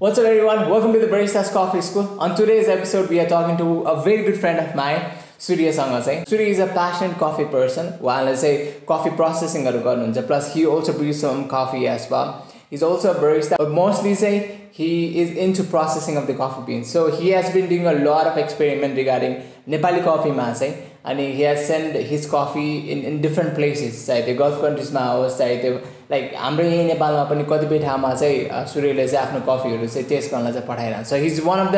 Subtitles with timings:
[0.00, 0.70] What's up, everyone?
[0.70, 2.20] Welcome to the Baristas Coffee School.
[2.20, 5.00] On today's episode, we are talking to a very good friend of mine,
[5.40, 6.28] Sangasai.
[6.28, 7.94] Surya is a passionate coffee person.
[7.94, 12.46] While I say coffee processing, plus he also brews some coffee as well.
[12.70, 16.88] He's also a barista, but mostly say he is into processing of the coffee beans.
[16.88, 21.40] So he has been doing a lot of experiment regarding Nepali coffee masai, and he
[21.40, 24.00] has sent his coffee in, in different places.
[24.00, 28.66] Say the Gulf countries ma say the like हाम्रो यहीँ नेपालमा पनि कतिपय ठाउँमा चाहिँ
[28.68, 31.76] सूर्यले चाहिँ आफ्नो कफीहरू चाहिँ टेस्ट गर्न चाहिँ पठाइरहन्छ। So he's one of the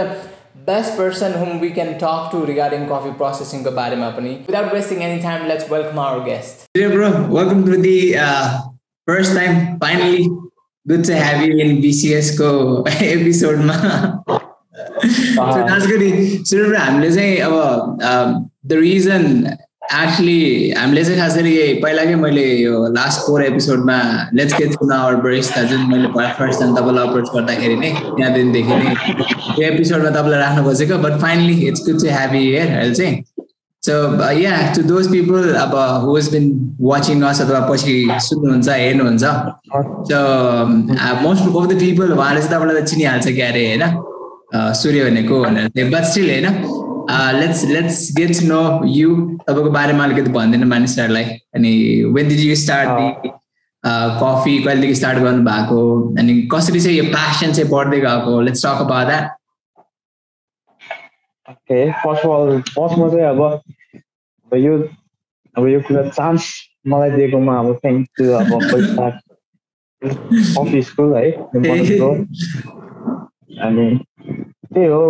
[0.66, 5.22] best person whom we can talk to regarding coffee प्रोसेसिङको बारेमा पनि। Without wasting any
[5.22, 7.96] time let's welcome our guest bro welcome to the
[9.08, 10.24] first time finally
[10.86, 12.50] good to have you in बिसिएसको
[12.88, 13.76] एपिसोडमा
[15.40, 16.10] खास गरी
[16.50, 17.54] सुरु हामीले चाहिँ अब
[18.66, 19.24] the reason
[19.90, 23.96] actually हामीले चाहिँ खास गरी पहिलाकै मैले यो लास्ट फोर एपिसोडमा
[24.34, 26.08] let's get to our barista जुन मैले
[26.38, 28.92] फर्स्ट टाइम तपाईँलाई अप्रोच गर्दाखेरि नै त्यहाँदेखिदेखि नै
[29.58, 33.24] यो एपिसोडमा तपाईँलाई राख्नु खोजेको but finally it's good to have you here अहिले चाहिँ
[33.82, 33.96] so
[34.38, 35.74] yeah to those people अब
[36.06, 36.46] हेज बिन
[36.82, 37.96] वाचिङ अस अथवा पछि
[38.28, 39.24] सुन्नुहुन्छ हेर्नुहुन्छ
[40.10, 40.20] so
[41.24, 43.84] most of the people उहाँले चाहिँ तपाईँलाई त चिनिहाल्छ क्यारे होइन?
[44.82, 46.88] सूर्य भनेको भनेर बट स्टिल होइन?
[47.40, 48.60] Let's let's get to know
[48.94, 49.16] you
[49.48, 51.72] तपाईँको बारेमा अलिकति भनिदिनु मानिसहरूलाई अनि
[52.16, 53.26] when did you start
[54.22, 55.80] coffee कहिलेदेखि स्टार्ट गर्नु भएको
[56.18, 59.24] अनि कसरी चाहिँ यो प्यासन चाहिँ बढ्दै गएको let's talk about that
[61.50, 63.40] okay first of all फर्स्टमा चाहिँ अब
[64.52, 64.76] यो
[65.56, 66.52] अब यो कुरा चान्स
[66.88, 69.08] मलाई दिएकोमा अब थ्याङ्क यू अब पैसा
[70.02, 71.30] कफी स्कुल है
[73.66, 73.86] अनि
[74.74, 75.02] त्यही हो।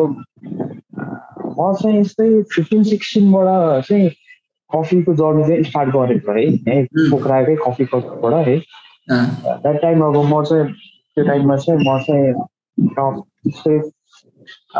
[1.51, 4.09] म चाहिँ यस्तै फिफ्टिन सिक्सटिनबाट चाहिँ
[4.71, 8.57] कफीको जर्नी चाहिँ स्टार्ट गरेको है। पोखराकै कफी कपबाट है।
[9.09, 10.73] द्याट टाइम अब म चाहिँ
[11.15, 13.81] त्यो टाइममा चाहिँ म चाहिँ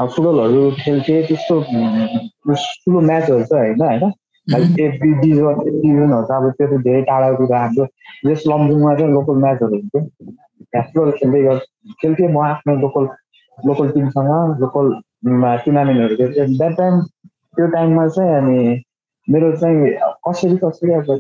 [0.09, 4.13] फुटबलहरू खेल्थेँ त्यस्तो ठुलो म्याचहरू चाहिँ होइन होइन।
[4.47, 7.87] त अब त्यो त धेरै टाढाको कुरा हाम्रो
[8.27, 10.01] जस लमजुङमा चाहिँ लोकल म्याचहरू हुन्थ्यो।
[10.83, 11.59] फुटबल खेल्दै
[12.03, 13.05] खेल्थेँ म आफ्नो लोकल
[13.59, 14.87] लोकल टिमसँग लोकल
[15.25, 17.01] टुर्नामेन्टहरू खेल्थ्यो द्याट टाइम
[17.57, 18.83] त्यो टाइममा चाहिँ अनि
[19.29, 19.93] मेरो चाहिँ
[20.29, 21.15] कसरी कसरी अब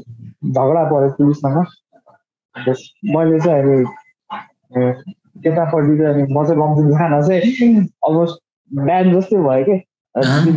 [0.50, 1.56] झगडा पऱ्यो पुलिससँग
[3.16, 5.03] मैले चाहिँ अब
[5.44, 8.41] केटापट्टि चाहिँ अनि म चाहिँ लमजुङ खाना चाहिँ अलमोस्ट
[8.71, 9.77] बिहान जस्तै भयो कि।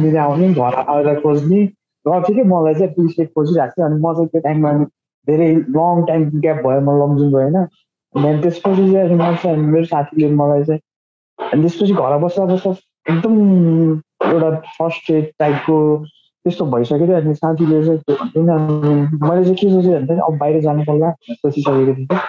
[0.01, 1.65] मिले आउने घर आएर खोज्ने।
[2.05, 4.71] गर्थेँ कि मलाई चाहिँ पुलिसले खोजिरहेको थियो। अनि म चाहिँ त्यो टाइममा
[5.27, 9.85] धेरै लङ टाइम ग्याप भयो म लमजुङ गएन अनि त्यसपछि चाहिँ अनि म चाहिँ मेरो
[9.85, 10.81] साथीले मलाई चाहिँ
[11.51, 12.73] अनि त्यसपछि घर बस्दा बस्दा
[13.09, 13.35] एकदम
[14.31, 15.75] एउटा फर्स्ट एड टाइपको
[16.45, 17.99] त्यस्तो भइसक्यो थियो। अनि साथीले चाहिँ
[19.23, 22.19] मैले चाहिँ के सोचेँ भने अब बाहिर जानु पर्ला सोचिसकेको थिएँ।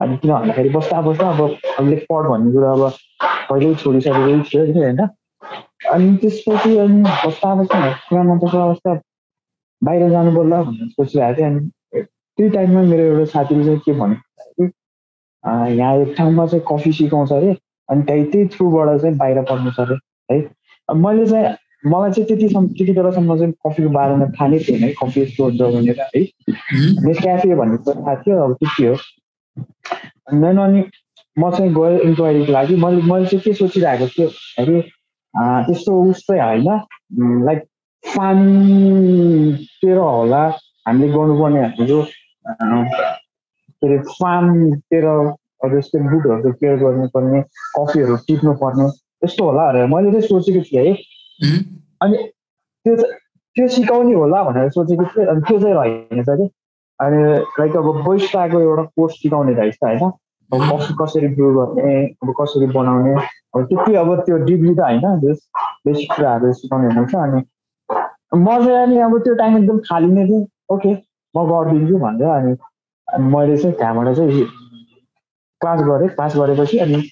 [0.00, 2.82] अनि किन भन्दाखेरि बस्दा बस्दा अब लेखपढ भन्ने कुरा अब
[3.50, 5.00] पहिल्यै छोडिसकेकै थियो कि होइन।
[5.92, 7.78] अनि त्यसपछि अनि बस्दा बस्दा
[8.08, 8.92] कुरामा बस्दा बस्दा
[9.82, 12.04] बाहिर जानु पर्ला भनेर सोचिरहेको थिएँ। अनि
[12.38, 14.66] त्यही टाइममा मेरो एउटा साथीले चाहिँ के भन्यो
[15.76, 17.56] यहाँ एक ठाउँमा चाहिँ कफी सिकाउँछ अरे।
[17.88, 19.96] अनि त्यही त्यही थ्रुबाट चाहिँ बाहिर पढ्नु छ अरे।
[20.30, 20.38] है।
[20.88, 21.54] मैले चाहिँ
[21.92, 25.60] मलाई चाहिँ त्यतिसम्म त्यति बेलासम्म चाहिँ कफीको बारेमा थाहा नै थिएन है कफी यस्तो हुन्छ
[25.60, 26.22] भनेर है।
[27.06, 28.94] नेस क्याफे भन्ने त थाहा थियो अब त्यति हो
[30.40, 30.80] देन अनि
[31.36, 34.30] म चाहिँ गएँ इन्क्वायरीको लागि। मैले मैले चाहिँ के सोचिरहेको थिएँ
[34.62, 34.80] अरे
[35.66, 37.60] त्यस्तो उस चाहिँ होइन लाइक
[38.04, 40.42] फार्मतिर होला
[40.86, 47.40] हामीले गर्नुपर्ने हाम्रो के अरे फार्मतिर अब यस्तै बुटहरूको केयर गर्नुपर्ने
[47.76, 48.86] कफीहरू टिप्नुपर्ने।
[49.22, 51.58] यस्तो होला भनेर मैले चाहिँ सोचेको थिएँ है
[52.00, 52.16] अनि
[52.86, 52.96] त्यो
[53.56, 56.48] त्यो सिकाउने होला भनेर सोचेको थिएँ अनि त्यो चाहिँ रहेन कि
[57.00, 57.22] अनि
[57.60, 60.10] लाइक अब बैस्टाको एउटा कोर्स सिकाउने रहेछ होइन
[60.50, 63.14] अब कफी कसरी ब्रु गर्ने अब कसरी बनाउने
[63.54, 65.48] अब त्यति अब त्यो डिग्री त होइन जस
[65.86, 67.42] बेसिक कुराहरू सिकाउने हुन्छ अनि
[68.36, 70.92] म चाहिँ अनि अब त्यो टाइम एकदम खाली नै थिएँ ओके
[71.34, 72.56] म गरिदिन्छु भनेर अनि
[73.30, 74.44] मैले चाहिँ त्यहाँबाट चाहिँ
[75.60, 77.02] क्लास गरेँ क्लास गरेपछि अनि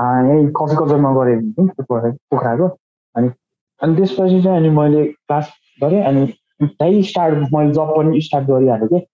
[0.00, 1.38] यहीँ कफी कल्चरमा गरेँ
[1.80, 2.66] पोखराको
[3.14, 3.28] अनि
[3.80, 5.50] अनि त्यसपछि चाहिँ अनि मैले क्लास
[5.82, 6.26] गरेँ अनि
[6.62, 9.06] त्यही स्टार्ट मैले जब पनि स्टार्ट गरिहालेँ कि।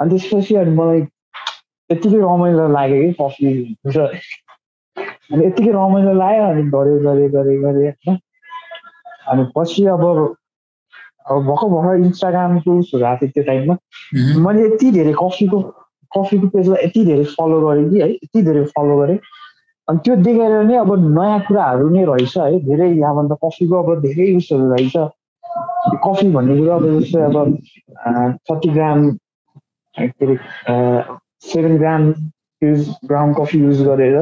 [0.00, 1.00] अनि त्यसपछि अनि मलाई
[1.90, 3.48] यत्तिकै रमाइलो लाग्यो कि कफी
[5.32, 8.18] अनि यत्तिकै रमाइलो लाग्यो अनि गरेँ गरेँ गरेँ गरेँ होइन।
[9.30, 10.04] अनि पछि अब
[11.30, 13.76] अब भर्खर भर्खर इन्स्टाग्रामको उसहरू आएको थियो त्यो टाइममा
[14.44, 15.60] मैले यति धेरै कफीको
[16.12, 19.18] कफीको पेजलाई यति धेरै फलो गरेँ कि है यति धेरै फलो गरेँ।
[19.90, 24.26] अनि त्यो देखेर नै अब नयाँ कुराहरू नै रहेछ है। धेरै यहाँभन्दा कफीको अब धेरै
[24.34, 24.96] उयसहरू रहेछ।
[26.04, 27.36] कफी भन्ने कुरो अब जस्तै अब
[28.50, 29.10] थर्टी ग्राम
[29.96, 30.36] के अरे
[31.50, 32.06] seven gram
[32.62, 34.16] use ground coffee use गरेर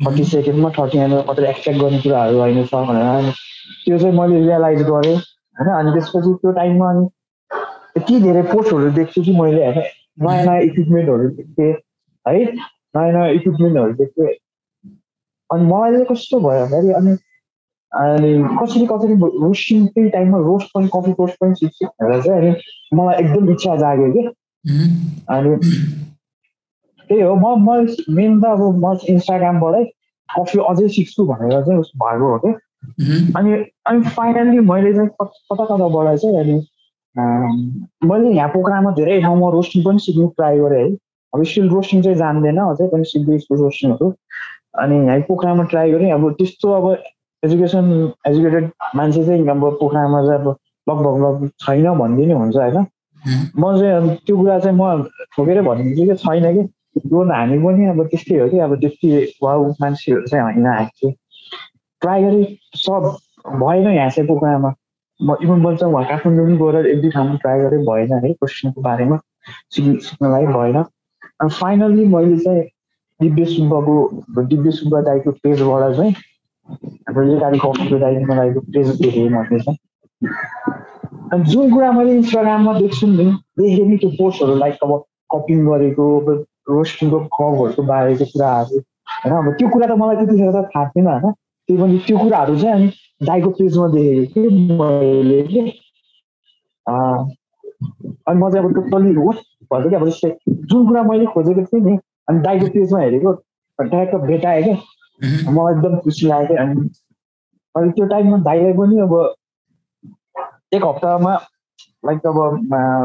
[0.00, 3.30] थर्टी सेकेन्डमा थर्टी एमएल मात्रै एक्सट्र्याक्ट गर्ने कुराहरू होइन छ भनेर
[3.84, 5.70] त्यो चाहिँ मैले रियलाइज गरेँ होइन?
[5.70, 7.06] अनि त्यसपछि त्यो टाइममा अनि
[7.96, 9.80] यति धेरै पोस्टहरू देख्छु कि मैले होइन?
[10.22, 11.72] नयाँ नयाँ इक्विपमेन्टहरू देख्थेँ
[12.26, 12.44] है?
[12.96, 14.34] नयाँ नयाँ इक्विपमेन्टहरू देख्थेँ
[15.52, 17.16] अनि मलाई चाहिँ कस्तो भयो भन्दाखेरि अनि
[17.92, 18.30] अनि
[18.60, 22.50] कसरी कसरी रोस्टिङ त्यही टाइममा रोस्ट पनि कफी रोस्ट पनि सिक्छु भनेर चाहिँ अनि
[22.98, 24.22] मलाई एकदम इच्छा जाग्यो कि।
[25.36, 25.56] अनि
[27.08, 27.86] त्यही हो म म
[28.16, 29.84] मेन त अब म इन्स्टाग्रामबाटै
[30.28, 32.52] कफी अझै सिक्छु भनेर चाहिँ उस भएको हो कि।
[33.36, 33.52] अनि
[33.88, 36.56] अनि फाइनल्ली मैले चाहिँ कता कताबाट चाहिँ अनि
[38.08, 40.96] मैले यहाँ पोखरामा धेरै ठाउँमा रोस्टिङ पनि सिक्नु ट्राई गरेँ है।
[41.32, 44.12] अब स्टिल रोस्टिङ चाहिँ जान्दैन अझै पनि सिक्दैछु रोस्टिङहरू
[44.74, 47.02] अनि यहाँ पोखरामा ट्राई गरेँ। अब त्यस्तो अब
[47.42, 50.48] एजुकेसन एजुकेटेड मान्छे चाहिँ अब पोखरामा चाहिँ अब
[50.88, 52.86] लगभग लगभग छैन भनिदिने हुन्छ होइन?
[53.58, 55.02] म चाहिँ अब त्यो कुरा चाहिँ म
[55.36, 56.68] ठोकेर भनिदिन्छु कि छैन कि?
[57.12, 61.14] लोन हामी पनि अब त्यस्तै हो कि अब त्यति वाउ मान्छेहरू चाहिँ होइन हामी चाहिँ।
[62.02, 62.44] ट्राई गरेँ
[62.74, 63.16] सब
[63.46, 64.74] भएन यहाँ चाहिँ पोखरामा।
[65.20, 68.80] म इभन बल्छ उहाँ काठमाडौँ पनि गएर एक दुई ठाउँमा ट्राई गरेँ भएन है क्वेसनको
[68.80, 69.18] बारेमा।
[69.70, 70.82] सिक्नु सिक्नलाई भएन।
[71.40, 72.62] अनि फाइनल्ली मैले चाहिँ
[73.20, 76.12] दिव्य सुब्बाको दिव्य सुब्बा दाईको पेजबाट चाहिँ
[77.08, 79.78] हाम्रो लेखारी कफीको दाईको दाईको पेज देखेँ मैले चाहिँ
[81.32, 83.24] अनि जुन कुरा मैले इन्स्टाग्राममा देख्छु नि
[83.58, 84.92] देखेँ नि त्यो पोस्टहरू लाइक अब
[85.34, 86.04] कपिङ गरेको
[86.70, 88.78] रोस्टिङको कपहरूको बारेको कुराहरू
[89.24, 89.36] होइन?
[89.36, 91.32] अब त्यो कुरा त मलाई त्यतिखेर त थाहा थिएन होइन?
[91.68, 92.88] त्यही पनि त्यो कुराहरू चाहिँ अनि
[93.26, 94.50] दाईको पेजमा देखेको थिएँ
[94.80, 95.40] मैले
[98.26, 99.32] अनि म चाहिँ अब टोटल्ली हो
[99.70, 101.98] भन्छु कि अब जस्तै जुन कुरा मैले खोजेको थिएँ नि
[102.28, 103.32] अनि दाईको पेजमा हेरेको
[103.78, 104.76] ट्याक्क भेटाएँ क्या।
[105.52, 106.88] मलाई एकदम खुसी लाग्यो क्या अनि
[107.74, 109.14] अनि त्यो टाइममा दाईलाई पनि अब
[110.74, 111.34] एक हप्तामा
[112.06, 112.38] लाइक अब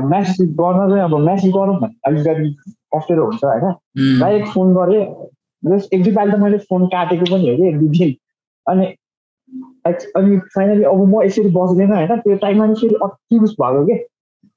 [0.10, 2.56] म्यासेज गर्न चाहिँ अब म्यासेज गरौँ भने अलिकति
[2.96, 5.06] अप्ठ्यारो हुन्छ होइन। डाइरेक्ट फोन गरेँ।
[5.64, 8.14] जस्ट एक दुईपालि त मैले फोन काटेको पनि हो कि एक दुई दिन।
[8.68, 8.86] अनि
[10.16, 13.96] अनि फाइनली अब म यसरी बस्दैन होइन। त्यो टाइममा नि फेरि अति उस भएको कि।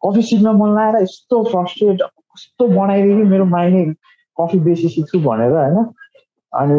[0.02, 3.84] कफी सिक्न मन लागेर यस्तो फ्रस्ट्रेट कस्तो बनाइदियो कि मेरो माइने
[4.38, 5.76] कफी बेसी सिक्छु भनेर होइन।
[6.52, 6.76] अनि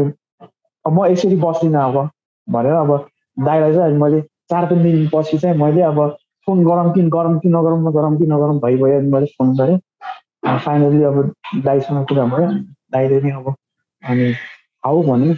[0.86, 2.10] म यसरी बस्दिनँ अब
[2.48, 2.92] भनेर अब
[3.38, 6.00] दाइलाई चाहिँ अनि मैले चार पाँच दिनपछि चाहिँ मैले अब
[6.48, 9.78] फोन गरौँ कि गरौँ कि नगरौँ न गरौँ कि नगरौँ भइगयो अनि मैले फोन गरेँ।
[10.58, 11.34] फाइनली अब
[11.64, 12.48] दाइसँग कुरा भयो।
[12.92, 13.54] दाइले नि अब
[14.04, 14.34] अनि
[14.86, 15.34] आऊ भने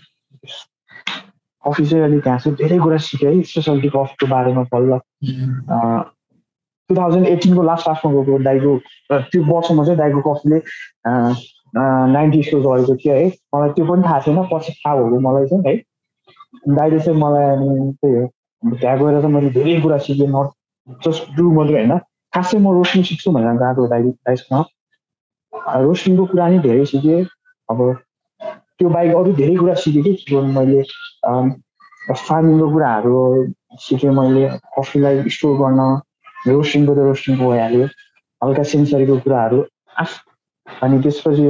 [1.64, 5.00] कफी चाहिँ अलिक त्यहाँ चाहिँ धेरै कुरा सिकेँ है स्पेसलिटी कफीको बारेमा पल्ल
[6.90, 8.78] टु थाउजन्ड एटिनको लास्ट लास्टमा गएको दाइको
[9.12, 10.60] त्यो वर्षमा चाहिँ दाइको कफीले
[11.78, 15.64] नाइन्टी स्कोर गरेको थियो है। मलाई त्यो पनि थाहा छैन पछि थाहा भएको मलाई चाहिँ
[15.68, 18.26] है। दाइले चाहिँ मलाई अनि त्यही हो
[18.64, 20.48] त्यहाँ गएर चाहिँ मैले धेरै कुरा सिकेँ नट
[21.08, 21.98] जस्ट डु मात्रै होइन।
[22.34, 24.66] खासै म रोस्टिङ सिक्छु भनेर गएको दाइ दाइसँग।
[25.86, 27.24] रोस्टिङको कुरा नि धेरै सिकेँ।
[27.70, 27.80] अब
[28.78, 30.84] त्यो बाहेक अरू धेरै कुरा सिकेँ कि मैले
[32.10, 33.16] फार्मिङको कुराहरू
[33.86, 34.44] सिकेँ मैले
[34.78, 35.82] कफीलाई स्टोर गर्न
[36.48, 37.88] रोस्टिङको त रोस्टिङको भइहाल्यो।
[38.42, 39.60] हल्का सेन्सरीको कुराहरू।
[40.84, 41.48] अनि त्यसपछि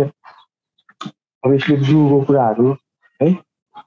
[1.44, 2.76] अभियसली ब्लूको कुराहरू
[3.22, 3.30] है?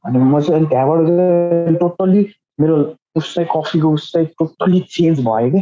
[0.06, 2.22] अनि म चाहिँ त्यहाँबाट चाहिँ टोटल्ली
[2.60, 2.76] मेरो
[3.16, 5.60] उसलाई कफीको उसलाई टोटल्ली चेन्ज भयो कि?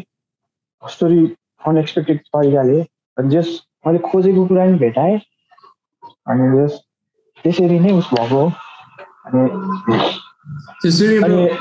[0.82, 1.20] कसरी
[1.67, 2.81] अनएक्सपेक्टेड तरिकाले
[3.19, 3.49] अनि जस
[3.87, 5.19] मैले खोजेको कुरा पनि भेटाएँ।
[6.31, 6.73] अनि जस
[7.44, 8.44] त्यसरी नै उस भएको
[9.26, 9.43] अनि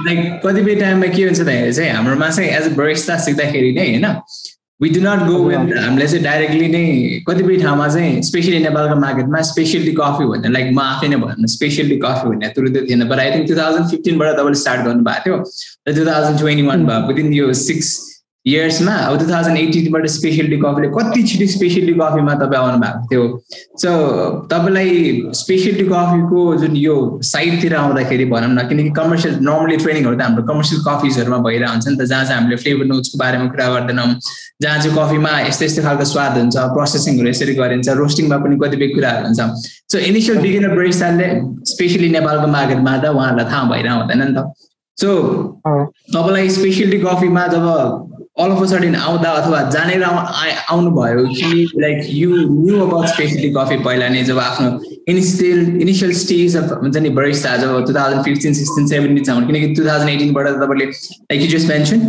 [0.06, 4.06] लाइक कतिपय टाइममा के हुन्छ भन्दाखेरि चाहिँ हाम्रोमा चाहिँ एज अ बरिस्ता सिक्दाखेरि नै होइन?
[4.82, 6.84] We do not go with हामीले चाहिँ डाइरेक्टली नै
[7.28, 11.98] कतिपय ठाउँमा चाहिँ स्पेसली नेपालको मार्केटमा स्पेसलिटी कफी भन्ने लाइक म आफै नै भन्नु स्पेसलिटी
[12.04, 15.36] कफी भन्ने तुरुन्तै थिएन। But I think two thousand फिफ्टिनबाट तपाईँले स्टार्ट गर्नुभएको थियो।
[15.88, 17.88] र टु थाउजन्ड ट्वेन्टी वान भयो विदिन यो सिक्स
[18.50, 23.24] इयर्समा अब टु थाउजन्ड एटिनबाट स्पेसलिटी कफीले कति छिटो स्पेसलिटी कफीमा तपाईँ आउनु भएको थियो।
[23.82, 23.90] सो
[24.52, 24.92] तपाईँलाई
[25.42, 26.96] स्पेसलिटी कफीको जुन यो
[27.32, 31.96] साइडतिर आउँदाखेरि भनौँ न किनकि कमर्सियल नर्मली ट्रेनिङहरू त हाम्रो कमर्सियल कफिजहरूमा भइरहेको हुन्छ नि
[31.96, 34.08] त जहाँ चाहिँ हामीले फ्लेभर नोट्सको बारेमा कुरा गर्दैनौँ
[34.62, 39.26] जहाँ चाहिँ कफीमा यस्तो यस्तो खालको स्वाद हुन्छ प्रोसेसिङहरू यसरी गरिन्छ रोस्टिङमा पनि कतिपय कुराहरू
[39.26, 39.42] हुन्छ।
[39.92, 41.28] सो इनिसियल बिगिनर ब्रेस्टारले
[41.72, 44.40] स्पेसली नेपालको मार्केटमा त उहाँहरूलाई थाहा भइरहेको हुँदैन नि त।
[44.98, 45.10] सो
[46.14, 47.66] तपाईँलाई स्पेसलिटी कफीमा जब
[48.44, 51.50] अल अफ अ सडन आउँदा अथवा जानेर आउनुभयो कि
[51.82, 54.70] like you knew about specially coffee पहिला नै जब आफ्नो
[55.14, 59.88] इनिसियल इनिसियल स्टेज अफ हुन्छ नि बरिस्ता जब टु थाउजन्ड फिफ्टिन सिक्सटिन सेभेन्टिनसम्म किनकि टु
[59.88, 62.00] थाउजन्ड एटिनबाट तपाईँले like you just mention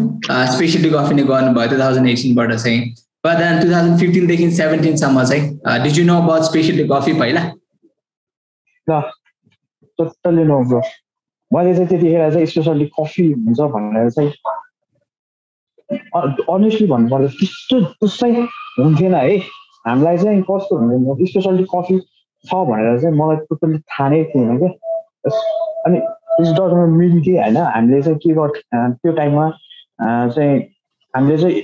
[0.54, 2.80] speciality coffee नै गर्नुभयो टु थाउजन्ड एटिनबाट चाहिँ।
[3.26, 7.42] बट टु थाउजन्ड फिफ्टिनदेखि सेभेन्टिनसम्म चाहिँ did you know about speciality coffee पहिला
[11.50, 14.30] मैले चाहिँ त्यतिखेर चाहिँ स्पेसल्ली कफी हुन्छ भनेर चाहिँ
[16.16, 18.30] अनेस्टली भन्नुपर्दा त्यस्तो त्यस्तै
[18.78, 19.38] हुन्थेन है।
[19.86, 21.98] हामीलाई चाहिँ कस्तो हुन्थेन स्पेसल्ली कफी
[22.44, 24.70] छ भनेर चाहिँ मलाई टोटल्ली थाहा नै थिएन क्या
[25.86, 28.56] अनि इट्स डजन्ट मिन कि होइन हामीले चाहिँ के गर्
[29.00, 29.48] त्यो टाइममा
[30.34, 30.58] चाहिँ
[31.14, 31.60] हामीले चाहिँ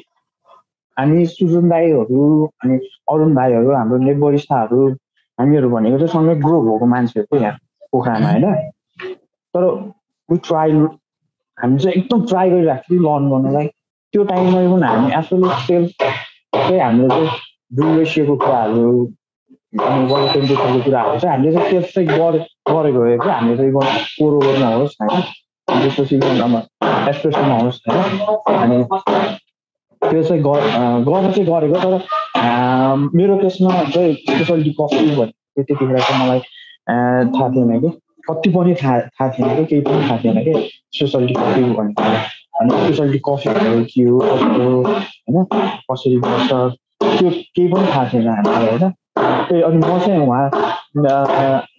[0.96, 2.22] हामी सुजन दाईहरू
[2.64, 2.78] अनि
[3.12, 4.88] अरुण भाइहरू हाम्रो नेबरिस्ताहरू
[5.38, 7.58] हामीहरू भनेको चाहिँ सँगै ग्रो भएको मान्छेहरू यहाँ
[7.92, 8.46] पोखरामा होइन।
[9.54, 9.64] तर
[10.30, 13.68] ट्राई हामी चाहिँ एकदम ट्राई गरिरहेको थियो लर्न गर्नलाई।
[14.16, 17.28] त्यो टाइममा पनि हामी आफूले सेल्फ चाहिँ हामीले चाहिँ
[17.76, 18.84] डुरेसिएको कुराहरू
[19.76, 23.72] अनि वर्ल्ड टेम्परेचरको कुराहरू चाहिँ हामीले चाहिँ सेल्फ चाहिँ गरे गरेको हो कि हामीले चाहिँ
[24.20, 25.20] कोरो गर्नु होस् होइन।
[25.68, 28.00] त्यसपछि एक्सप्रेसनमा होस् होइन।
[28.56, 28.76] अनि
[30.02, 31.94] त्यो चाहिँ गर्न चाहिँ गरेको तर
[33.20, 36.40] मेरो केसमा चाहिँ स्पेसलिटी कफी भन्ने त्यतिखेर चाहिँ मलाई
[37.36, 37.90] थाहा थिएन कि।
[38.28, 40.52] कति पनि थाहा थाहा थिएन कि केही पनि थाहा थिएन कि।
[40.96, 42.24] स्पेसलिटी कफी भन्ने
[42.60, 45.44] अनि स्पेसलिटी कफीहरू के हो कस्तो होइन
[45.90, 50.44] कसरी गर्छ त्यो केही पनि थाहा थिएन हामीलाई होइन। त्यही अनि म चाहिँ उहाँ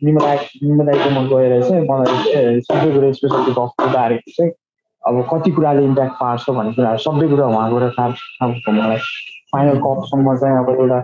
[0.04, 4.52] निमदाई निमदाईकोमा गएर चाहिँ मलाई सबै कुरा स्पेसलिटी कफी बारे चाहिँ
[5.04, 8.98] अब कति कुराले इम्प्याक्ट पार्छ भन्ने कुराहरू सबै कुरा उहाँ गएर थाहा थाहा मलाई।
[9.52, 11.00] फाइनल कपसम्म चाहिँ अब एउटा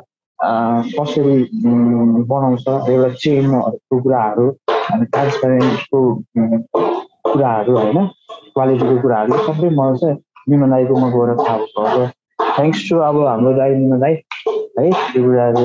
[0.99, 1.35] कसरी
[2.31, 4.49] बनाउँछ एउटा चेनहरूको कुराहरू
[4.93, 5.99] अनि ट्रान्सपेरेन्टको
[7.25, 8.07] कुराहरू होइन?
[8.53, 10.17] क्वालिटीको कुराहरू सबै मलाई चाहिँ
[10.49, 12.07] निमा दाईकोमा गएर थाहा भएको
[12.55, 14.17] थ्याङ्क्स टु अब हाम्रो दाई निमा दाई
[14.79, 15.63] है त्यो कुराहरू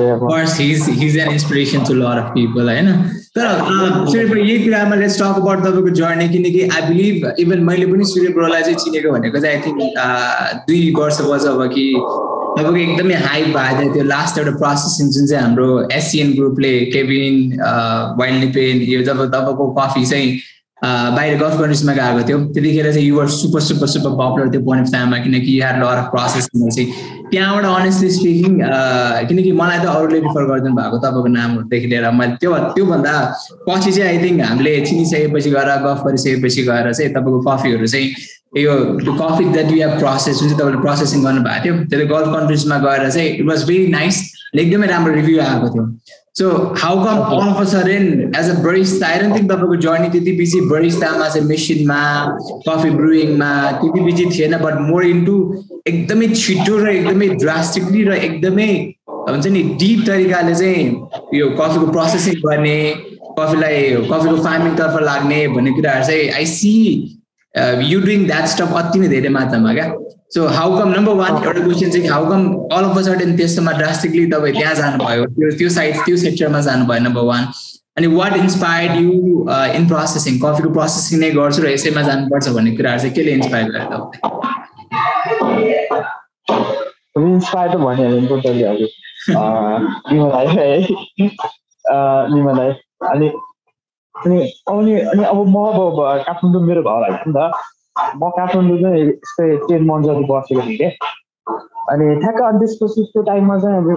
[3.35, 8.33] तर यही कुरामा लेट्स टक अबाउट तपाईँको जर्नी किनकि आई बिलिभ इभन मैले पनि सूर्य
[8.33, 11.87] ब्रोलाई चाहिँ चिनेको भनेको चाहिँ आई थिङ्क दुई वर्ष वर्षपछि अब कि
[12.59, 17.35] तपाईँको एकदमै हाई भएको थियो त्यो लास्ट एउटा प्रोसेसिङ जुन चाहिँ हाम्रो एसियन ग्रुपले केबिन
[18.19, 20.39] वाइल्ड पेन यो जब तपाईँको कफी चाहिँ
[20.83, 24.91] बाहिर गल्फ कन्ट्रिजमा गएको थियो। त्यतिखेर चाहिँ your super super super popular थियो पोइन्ट अफ
[24.93, 26.87] टाइममा किनकि युआर लर अफ प्रोसेसिङ चाहिँ
[27.31, 28.53] त्यहाँबाट अनेस्टली स्पिकिङ
[29.29, 33.13] किनकि मलाई त अरूले प्रिफर गरिदिनु भएको तपाईँको नामहरूदेखि लिएर। मैले त्यो त्योभन्दा
[33.67, 38.07] पछि चाहिँ आई थिङ्क हामीले चिनिसकेपछि गएर गफ गरिसकेपछि गएर चाहिँ तपाईँको कफीहरू चाहिँ
[38.57, 38.73] यो
[39.19, 43.09] coffee that you have process जुन चाहिँ तपाईँले प्रोसेसिङ गर्नुभएको थियो त्यो गल्फ कन्ट्रिजमा गएर
[43.09, 44.15] चाहिँ इट वाज भेरी नाइस
[44.55, 45.85] एकदमै राम्रो रिभ्यू आएको थियो।
[46.35, 48.05] So how come of sudden
[48.39, 52.01] as a barista I don't think तपाईँको जर्नी त्यति बिजी बरिस्तामा चाहिँ मेसिनमा
[52.67, 53.49] कफी ब्रुइङमा
[53.81, 55.35] त्यति बिजी थिएन बट मोर इन्टु
[55.87, 58.69] एकदमै छिटो र एकदमै ड्रास्टिकली र एकदमै
[59.29, 60.85] हुन्छ नि डिप तरिकाले चाहिँ
[61.39, 62.77] यो कफीको प्रोसेसिङ गर्ने
[63.39, 63.81] कफीलाई
[64.11, 66.73] कफीको फार्मिङतर्फ लाग्ने भन्ने कुराहरू चाहिँ I see
[67.91, 69.87] you doing that stop अति नै धेरै मात्रामा क्या?
[70.31, 73.71] So how come number one एउटा क्वेसन चाहिँ how come all of a sudden त्यस्तोमा
[73.71, 77.47] ड्रास्टिकली तपाईँ त्यहाँ जानुभयो त्यो त्यो साइड त्यो सेक्टरमा जानुभयो नम्बर वान
[77.97, 79.13] अनि what inspired you
[79.75, 83.87] in processing कफीको प्रोसेसिङ नै गर्छु र यसैमा जानुपर्छ भन्ने कुराहरू चाहिँ केले इन्सपायर गर्यो
[83.89, 84.13] तपाईँलाई
[87.23, 88.91] इन्सपायर त भनिहाल्यो टोटली हजुर
[90.11, 90.69] निमलाई है
[92.35, 92.71] निमलाई
[93.09, 93.31] अनि
[94.15, 97.51] अनि अनि अनि अब म अब काठमाडौँ मेरो घर होइन नि त
[98.15, 100.89] म काठमाडौँ चाहिँ यस्तै टेन मन्थ जति बसेको थिएँ कि।
[101.91, 103.87] अनि ठ्याक्क अनि त्यसपछि त्यो टाइममा चाहिँ अब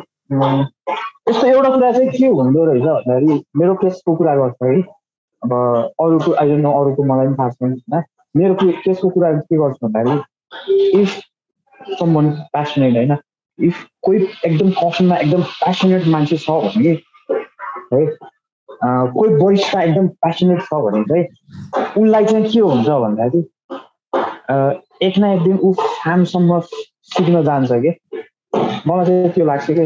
[1.28, 4.80] यस्तो एउटा कुरा चाहिँ के हुँदो रहेछ भन्दाखेरि मेरो केसको कुरा गर्छ है
[5.42, 5.52] अब
[6.00, 8.04] अरूको अहिले न अरूको मलाई पनि थाहा छैन होइन।
[8.37, 8.54] मेरो
[8.85, 11.11] केसको कुरा के गर्छु भन्दाखेरि इफ
[11.99, 13.16] समन प्यासनेट होइन
[13.59, 16.92] इफ कोही एकदम कफनमा एकदम प्यासनेट मान्छे छ भने
[17.92, 18.04] है
[18.85, 21.25] कोही वरिष्ठ एकदम प्यासनेट छ भने चाहिँ
[22.02, 23.42] उसलाई चाहिँ के हुन्छ भन्दाखेरि
[25.06, 25.73] एक न एक दिन ऊ
[27.14, 27.90] सिक्न जान्छ कि।
[28.87, 29.85] मलाई चाहिँ त्यो लाग्छ कि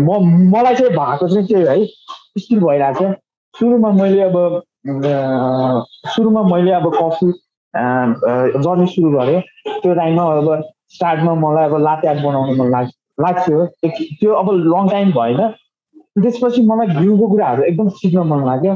[0.00, 0.08] म
[0.54, 1.84] मलाई चाहिँ भएको चाहिँ त्यो है
[2.42, 3.16] स्टिल भइरहेको छ।
[3.54, 4.36] सुरुमा मैले अब
[6.14, 7.30] सुरुमा मैले अब कफी
[8.64, 10.62] जर्नी सुरु गरेँ। त्यो टाइममा अब
[10.94, 12.90] स्टार्टमा मलाई अब लाते बनाउनु मन लाग्छ
[13.20, 15.40] लाग्थ्यो। त्यो अब लङ टाइम भएन।
[16.22, 18.72] त्यसपछि मलाई घिउको कुराहरू एकदम सिक्न मन लाग्यो।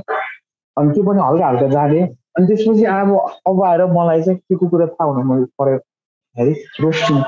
[0.76, 2.00] अनि त्यो पनि हल्का हल्का जाने।
[2.36, 3.10] अनि त्यसपछि अब
[3.48, 5.78] अब आएर मलाई चाहिँ के को कुरा थाहा हुनु मन पऱ्यो
[6.36, 6.50] है
[6.84, 7.20] रोस्टिङ।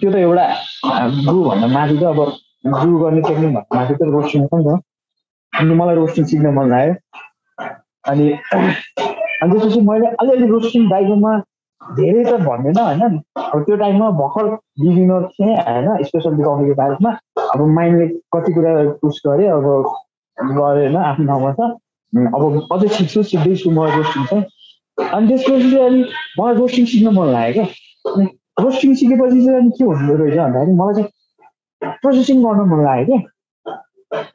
[0.00, 0.44] त्यो त एउटा
[1.48, 2.20] भन्दा माथि त अब
[2.80, 4.80] ग्रु गर्ने टेक्निक भन्दा माथि त रोस्टिङ हो नि त।
[5.52, 6.94] अनि मलाई रोस्टिङ सिक्न मन लाग्यो।
[8.10, 8.26] अनि
[9.42, 11.32] अनि त्यसपछि मैले अलिअलि रोस्टिङ बाइकमा
[11.80, 13.02] धेरै त भन्दैन होइन
[13.52, 14.46] अब त्यो टाइममा भर्खर
[14.82, 17.12] बिगिनर थिएँ होइन स्पेसली कफीको बारेमा।
[17.52, 19.66] अब माइन्डले कति कुरा पुस गरेँ अब
[20.38, 21.70] गरेन आफ्नो ठाउँमा छ
[22.12, 24.44] अब अझै सिक्छु सिक्दैछु म रोस्टिङ चाहिँ
[24.98, 26.02] अनि त्यसपछि चाहिँ अनि
[26.38, 28.26] मलाई रोस्टिङ सिक्न मन लाग्यो क्या अनि
[28.58, 31.10] रोस्टिङ सिकेपछि चाहिँ अनि के हुँदो रहेछ भन्दाखेरि मलाई चाहिँ
[31.98, 33.36] प्रोसेसिङ गर्न मन लाग्यो क्या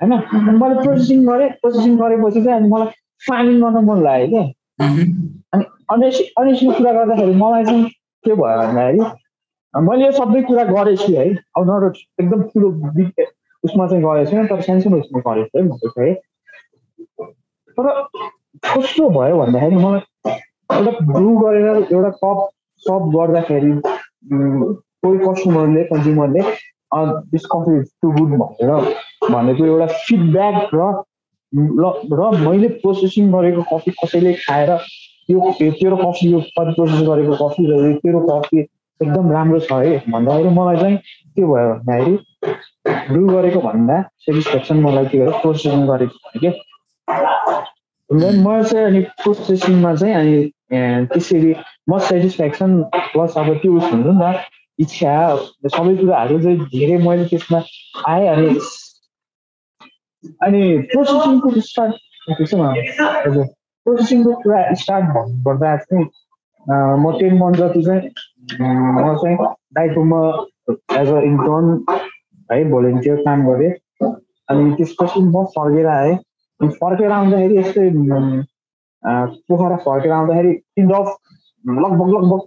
[0.03, 2.87] होइन मैले प्रोसेसिङ गरेँ प्रोसेसिङ गरेपछि चाहिँ अनि मलाई
[3.27, 4.43] फार्मिङ गर्न मन लाग्यो
[4.77, 4.89] क्या
[5.53, 7.89] अनि अनेस अनेस्टली कुरा गर्दाखेरि मलाई चाहिँ
[8.25, 9.11] के भयो भन्दाखेरि
[9.73, 11.25] मैले यो सबै कुरा गरेछु है
[11.57, 12.69] अब नट एकदम ठुलो
[13.63, 16.15] उसमा चाहिँ गरेको छैन तर सानसानो उसमा गरेको है मैले चाहिँ
[17.77, 17.89] तर
[18.63, 20.35] कस्तो भयो भन्दाखेरि मलाई
[20.69, 22.49] एउटा ब्रु गरेर एउटा कप
[22.83, 23.71] सप गर्दाखेरि
[25.03, 26.41] कोही कस्टमरले कन्ज्युमरले
[27.33, 28.71] this coffee is too good भनेर
[29.31, 30.91] भनेको एउटा फिडब्याक र
[32.13, 34.71] र मैले प्रोसेसिङ गरेको कफी कसैले खाएर
[35.29, 40.53] यो तेरो कफी यो प्रोसेस गरेको कफी र तेरो कफी एकदम राम्रो छ है भन्दाखेरि
[40.59, 42.17] मलाई चाहिँ के भयो भन्दाखेरि
[43.09, 45.39] ब्रु गरेको भन्दा सेटिस्फ्याक्सन मलाई के गर्यो?
[45.41, 46.51] प्रोसेसिङ गरेको थियो
[47.07, 51.53] कि म चाहिँ अनि प्रोसेसिङमा चाहिँ अनि त्यसरी
[51.89, 54.45] म सेटिस्फ्याक्सन प्लस अब त्यो उस हुन्छ नि त
[54.79, 55.13] इच्छा
[55.67, 57.61] सबै कुराहरू चाहिँ धेरै मैले त्यसमा
[58.07, 58.47] आएँ अनि
[60.41, 60.61] अनि
[60.93, 61.95] प्रोसेसिङको स्टार्ट
[62.29, 63.45] हजुर
[63.85, 66.05] प्रोसेसिङको कुरा स्टार्ट भन्नुपर्दा चाहिँ
[66.99, 68.01] म टेन मन्थ जति चाहिँ
[68.61, 69.37] म चाहिँ
[69.73, 70.21] दाइकोमा
[70.99, 71.85] एज अ इन्टर्न
[72.49, 73.71] है भोलिन्टियर काम गरेँ।
[74.49, 76.17] अनि त्यसपछि म फर्केर आएँ।
[76.61, 77.89] फर्केर आउँदाखेरि यस्तै
[79.03, 81.07] पोखरा फर्केर आउँदाखेरि इन्ड अफ
[81.65, 82.41] लगभग लगभग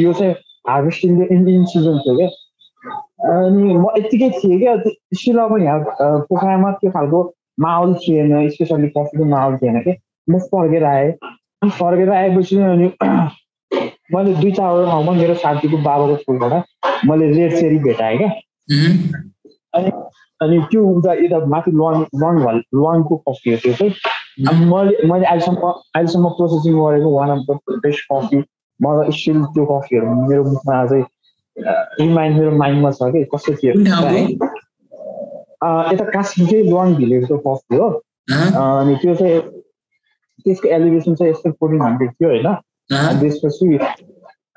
[0.00, 0.34] यो चाहिँ
[0.68, 2.28] हार्भेस्टिङको इन्डियन सिजन थियो क्या।
[3.36, 4.74] अनि म यत्तिकै थिएँ क्या
[5.18, 5.78] स्टिल अब यहाँ
[6.28, 7.22] पोखरामा त्यो खालको
[7.60, 9.96] माहौल थिएन स्पेसल्ली कफीको माहौल थिएन कि।
[10.30, 11.12] म फर्केर आएँ
[11.78, 12.88] फर्केर आएपछि अनि
[14.14, 16.52] मैले दुई चारवटा ठाउँमा मेरो साथीको बाबाको स्कुलबाट
[17.08, 18.30] मैले रेड चेरी भेटाएँ क्या।
[19.74, 19.90] अनि
[20.40, 23.92] अनि त्यो उता यता माथि लङ लङ भल लङको कफी हो त्यो चाहिँ।
[24.48, 25.60] अनि मैले मैले अहिलेसम्म
[25.96, 27.50] अहिलेसम्म प्रोसेसिङ गरेको one of the
[27.84, 28.38] best coffee
[28.80, 31.02] मलाई स्टिल त्यो कफीहरू मेरो मुखमा अझै
[32.00, 33.72] रिमाइन्ड मेरो माइन्डमा छ कि कस्तो थियो।
[35.92, 37.88] यता काश्मीरकै लङ भिलेजको कफी हो।
[38.64, 39.40] अनि त्यो चाहिँ
[40.44, 42.48] त्यसको एलिभेसन चाहिँ यस्तै फोर्टिन हन्ड्रेड थियो होइन।
[43.20, 43.68] त्यसपछि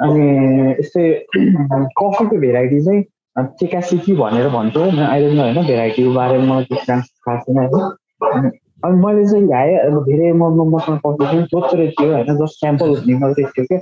[0.05, 0.25] अनि
[0.79, 1.05] यस्तै
[2.01, 3.01] कफीको भेराइटी चाहिँ
[3.60, 8.50] चेकासिकी भनेर भन्छौँ होइन अहिले होइन भेराइटीको बारेमा मलाई त्यो डान्स थाहा छैन होइन।
[8.86, 10.43] अनि मैले चाहिँ ल्याएँ अब धेरै म
[10.75, 13.79] मसँग पनि सोच्दै थियो होइन जस्ट स्याम्पल हुने मात्रै थियो क्या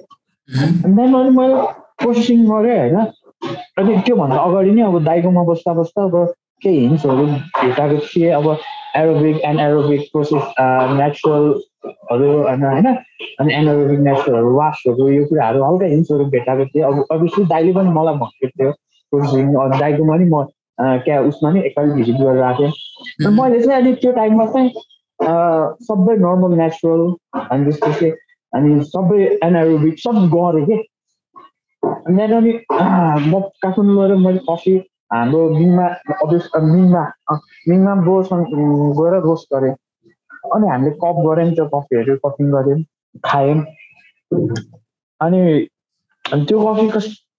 [0.86, 1.56] अनि अनि मैले
[2.02, 2.98] प्रोसेसिङ गरेँ होइन।
[3.78, 6.16] अनि त्योभन्दा अगाडि नै अब दाइकोमा बस्दा बस्दा अब
[6.64, 8.48] केही हिन्ट्सहरू भेटाएको थिएँ। अब
[8.98, 10.46] एरोबिक एन्ड एरोबिक प्रोसेस
[10.98, 12.88] नेचुरलहरू होइन होइन।
[13.40, 18.16] अनि एनरोबिक नेचुरलहरू वासहरू यो कुराहरू हल्का हिन्ट्सहरू भेटाएको थिएँ। अब अभियसली दाइले पनि मलाई
[18.24, 18.72] भनेको थियो
[19.12, 20.44] प्रोसेसिङ दाइकोमा नि म
[21.06, 24.70] क्या उसमा नि एकपालि भिजिट गरेर आएको थिएँ मैले चाहिँ अनि त्यो टाइममा चाहिँ
[25.88, 27.04] सबै नर्मल नेचुरल
[27.42, 28.10] अनि त्यसपछि
[28.54, 30.78] अनि सबै एनआरोबिक सब गरेँ कि।
[31.84, 32.52] अनि अनि
[33.32, 34.76] म काठमाडौँ गएर मैले कफी
[35.14, 35.86] हाम्रो मिङमा
[36.24, 37.04] अभियस मिङमा
[37.70, 38.46] मिङमा बोसँग
[39.00, 39.74] गएर रोस्ट गरेँ।
[40.56, 42.82] अनि हामीले कप गऱ्यौँ त्यो कफीहरू कपिङ गऱ्यौँ
[43.26, 43.60] खायौँ।
[45.22, 45.42] अनि
[46.26, 46.88] त्यो कफी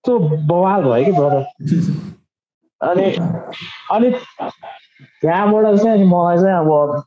[0.05, 1.45] कस्तो बवाल भयो कि ब्रदर
[2.81, 3.07] अनि
[3.93, 4.11] अनि
[5.21, 7.03] त्यहाँबाट चाहिँ मलाई चाहिँ अब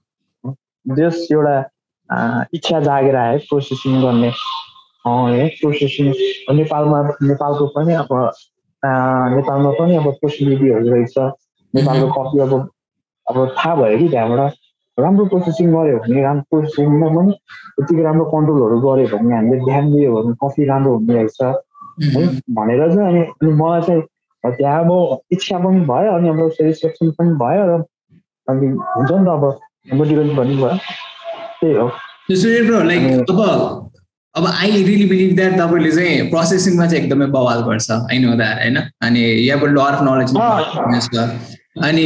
[0.85, 1.55] जस एउटा
[2.53, 4.31] इच्छा जागेर आयो प्रोसेसिङ गर्ने
[5.61, 6.07] प्रोसेसिङ
[6.57, 7.01] नेपालमा
[7.31, 8.11] नेपालको पनि अब
[9.35, 11.17] नेपालमा पनि अब पोसिबिलिटीहरू रहेछ।
[11.73, 12.53] नेपालको कफी अब
[13.27, 14.53] अब थाहा भयो कि त्यहाँबाट।
[14.97, 17.31] राम्रो प्रोसेसिङ गऱ्यो भने राम्रो प्रोसेसिङमा पनि
[17.79, 21.39] यतिकै राम्रो कन्ट्रोलहरू गऱ्यो भने हामीले ध्यान दियो भने कफी राम्रो हुने रहेछ।
[21.99, 24.01] भनेर चाहिँ अनि अनि मलाई चाहिँ
[24.43, 27.83] त्यहाँ अब इच्छा पनि भयो अनि अब सेटिस्फ्याक्सन पनि भयो र
[28.47, 29.59] अनि हुन्छ नि त अब
[29.93, 30.77] मोटिभेट पनि भयो
[31.61, 31.87] त्यही हो
[32.65, 33.41] ब्रो लाइक अब
[34.35, 37.91] अब आई रियली बिलिभ द्याट तपाईँले चाहिँ प्रोसेसिङमा चाहिँ एकदमै बवाल गर्छ.
[37.91, 38.35] I know?
[38.37, 40.33] द्याट होइन अनि यहाँ लर अफ नलेज
[41.83, 42.05] अनि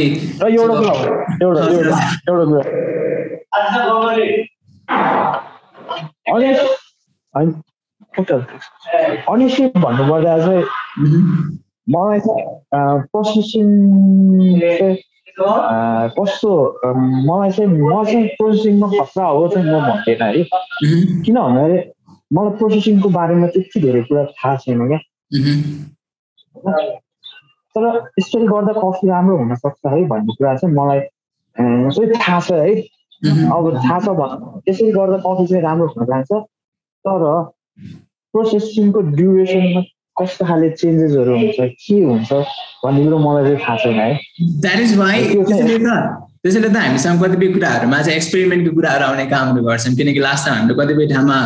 [8.18, 10.64] अनेस्टली भन्नुपर्दा चाहिँ
[11.94, 12.44] मलाई चाहिँ
[13.12, 13.66] प्रोसेसिङ
[14.78, 14.96] चाहिँ
[16.16, 16.52] कस्तो
[17.28, 20.42] मलाई चाहिँ म चाहिँ प्रोसेसिङमा खतरा हो चाहिँ म भन्दैन है।
[21.24, 21.78] किन भन्दाखेरि
[22.32, 25.00] मलाई प्रोसेसिङको बारेमा त्यति धेरै कुरा थाहा छैन क्या।
[27.76, 27.84] तर
[28.18, 31.00] यसरी गर्दा कफी राम्रो हुनसक्छ है भन्ने कुरा चाहिँ मलाई
[31.56, 32.72] चाहिँ थाहा छ है।
[33.52, 34.30] अब थाहा छ भन
[34.68, 36.30] यसरी गर्दा कफी चाहिँ राम्रो हुन जान्छ।
[37.04, 37.20] तर
[38.36, 39.82] प्रोसेसिङको ड्युरेसनमा
[40.20, 41.58] कस्तो खाले चेन्जेसहरू हुन्छ?
[41.82, 42.32] के हुन्छ?
[42.84, 44.12] भन्ने कुरो मलाई चाहिँ थाहा छैन है।
[44.62, 45.98] द्याट इज वाइ त्यसैले त
[46.46, 50.74] त्यसैले त हामीसँग कतिपय कुराहरूमा चाहिँ एक्सपेरिमेन्टको कुराहरू आउने कामहरू गर्छौँ। किनकि लास्ट टाइम हामीले
[50.80, 51.38] कतिपय ठाउँमा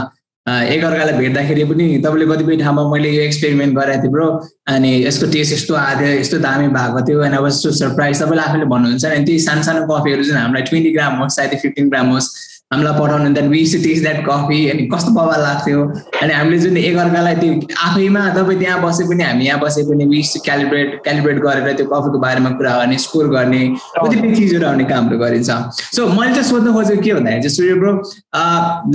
[0.47, 4.27] एकअर्कालाई भेट्दाखेरि पनि तपाईँले कतिपय ठाउँमा मैले यो एक्सपेरिमेन्ट गराएको थिएँ ब्रो
[4.75, 8.43] अनि यसको टेस्ट यस्तो आएको थियो यस्तो दामी भएको थियो अनि अब यस्तो सरप्राइज तपाईँले
[8.45, 12.07] आफैले भन्नुहुन्छ अनि त्यही सानो सानो कफीहरू जुन हामीलाई ट्वेन्टी ग्राम होस् सायद फिफ्टिन ग्राम
[12.15, 12.29] होस्
[12.73, 15.81] हामीलाई पठाउनु then we test that coffee अनि कस्तो बबा लाग्थ्यो।
[16.23, 17.55] अनि हामीले जुन एकअर्कालाई त्यो
[17.87, 22.19] आफैमा तपाईँ त्यहाँ बसे पनि हामी यहाँ बसे पनि वी क्यालिब्रेट क्यालिब्रेट गरेर त्यो कफीको
[22.27, 23.63] बारेमा कुरा गर्ने स्कोर गर्ने
[23.99, 25.51] कतिपय चिजहरू आउने कामहरू गरिन्छ।
[25.97, 27.93] सो मैले चाहिँ सोध्नु खोजेको के भन्दाखेरि चाहिँ सूर्य ब्रो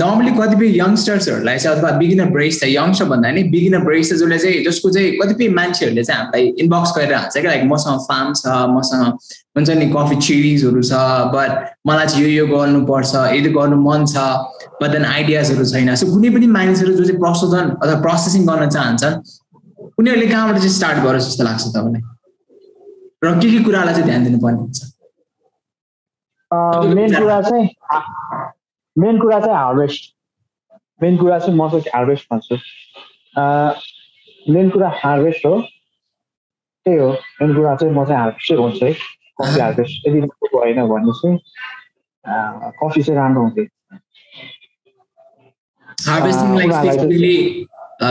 [0.00, 4.38] नर्मली कतिपय यङ्स्टर्सहरूलाई चाहिँ अथवा बिगिनर ब्रेस छ यङ्स्टर भन्दा नि बिगिनर ब्रेस छ जसले
[4.38, 8.62] चाहिँ जसको चाहिँ कतिपय मान्छेहरूले चाहिँ हामीलाई इनबक्स गरेर हाल्छ क्या लाइक मसँग फार्म छ
[8.76, 10.92] मसँग हुन्छ नि कफी चिरिजहरू छ
[11.34, 11.50] बट
[11.88, 14.16] मलाई चाहिँ यो यो गर्नुपर्छ यदि गर्नु मन छ
[14.82, 19.16] बट देन आइडियाजहरू छैन। सो कुनै पनि मानिसहरू जो चाहिँ प्रशोधन अथवा प्रोसेसिङ गर्न चाहन्छन्
[19.98, 22.02] उनीहरूले कहाँबाट चाहिँ स्टार्ट गरोस् जस्तो लाग्छ तपाईँलाई?
[23.24, 24.78] र के के कुरालाई चाहिँ ध्यान दिनुपर्ने हुन्छ?
[26.96, 27.66] मेन कुरा। चाहिँ
[28.96, 30.02] मेन कुरा चाहिँ हार्भेस्ट
[31.00, 32.56] मेन कुरा चाहिँ म चाहिँ हार्भेस्ट भन्छु।
[34.52, 35.54] मेन कुरा हार्भेस्ट हो।
[36.86, 38.94] त्यही हो मेन कुरा चाहिँ म चाहिँ हार्भेस्टै भन्छु है।
[39.38, 41.38] कफी हार्भेस्ट यदि भएन भने चाहिँ
[42.80, 43.64] कफी चाहिँ राम्रो हुन्थ्यो।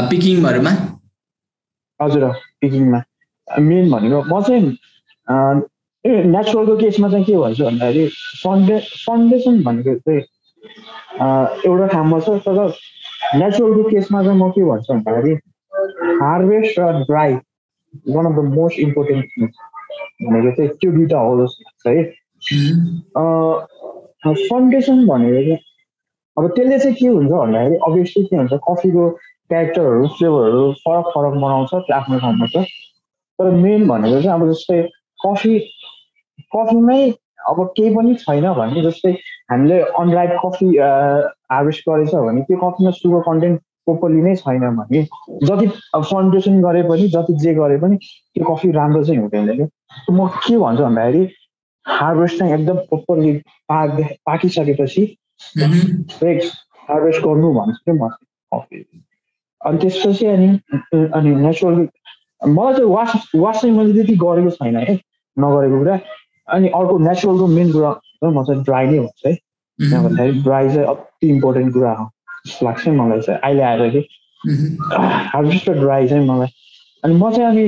[0.09, 0.71] पिकिङहरूमा?
[1.99, 2.23] हजुर
[2.61, 2.99] पिकिङमा।
[3.47, 4.63] मेन भनेको म चाहिँ
[6.05, 8.07] नेचुरलको केसमा चाहिँ के भन्छु भन्दाखेरि
[8.43, 10.21] फन्डे फाउन्डेसन भनेको चाहिँ
[11.65, 12.57] एउटा ठाउँमा छ तर
[13.41, 15.33] नेचुरलको केसमा चाहिँ म के भन्छु भन्दाखेरि
[16.21, 17.33] हार्भेस्ट र dry
[18.15, 19.55] one of the most important things
[20.19, 22.03] भनेको चाहिँ त्यो दुइटा हो जस्तो लाग्छ है।
[24.25, 25.57] फाउन्डेसन भनेको चाहिँ
[26.37, 29.09] अब त्यसले चाहिँ के हुन्छ भन्दाखेरि अभियसली के हुन्छ कफीको
[29.49, 32.65] क्यारेक्टरहरू फ्लेभरहरू फरक फरक बनाउँछ त्यो आफ्नो ठाउँमा छ
[33.39, 34.81] तर मेन भनेको चाहिँ अब जस्तै
[35.19, 35.59] कफी
[36.55, 36.99] कफीमै
[37.49, 39.11] अब केही पनि छैन भने जस्तै
[39.51, 40.67] हामीले अनराइट कफी
[41.51, 45.01] हार्भेस्ट गरेछ भने त्यो कफीमा सुगर कन्टेन्ट प्रोपरली नै छैन भने
[45.47, 50.27] जति फर्मेन्टेसन गरे पनि जति जे गरे पनि त्यो कफी राम्रो चाहिँ हुँदैन कि म
[50.27, 51.27] के भन्छु भन्दाखेरि
[51.85, 53.33] हार्भेस्ट चाहिँ एकदम प्रोपरली
[53.71, 53.89] पाक
[54.25, 55.03] पाकिसकेपछि
[56.89, 58.09] हार्भेस्ट गर्नु भन्छु कि म
[58.53, 58.85] कफी
[59.61, 60.47] अनि त्यसपछि अनि
[61.17, 61.87] अनि नेचुरल
[62.47, 64.93] मलाई चाहिँ वास वास चाहिँ मैले त्यति गरेको छैन है
[65.37, 65.99] नगरेको कुरा।
[66.55, 67.91] अनि अर्को नेचुरलको मेन कुरा
[68.23, 69.33] म चाहिँ ड्राई नै भन्छु है।
[69.79, 72.05] भन्दाखेरि ड्राई चाहिँ अति इम्पोर्टेन्ट कुरा हो।
[72.45, 74.01] जस्तो लाग्छ मलाई चाहिँ। अहिले आएर कि?
[75.33, 76.49] हार्भेस्ट र ड्राई चाहिँ मलाई।
[77.03, 77.63] अनि म चाहिँ अनि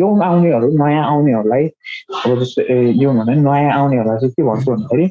[0.00, 1.64] यो आउनेहरू नयाँ आउनेहरूलाई
[2.24, 2.62] अब जस्तो
[3.02, 5.06] यो भने नयाँ आउनेहरूलाई चाहिँ के भन्छु भन्दाखेरि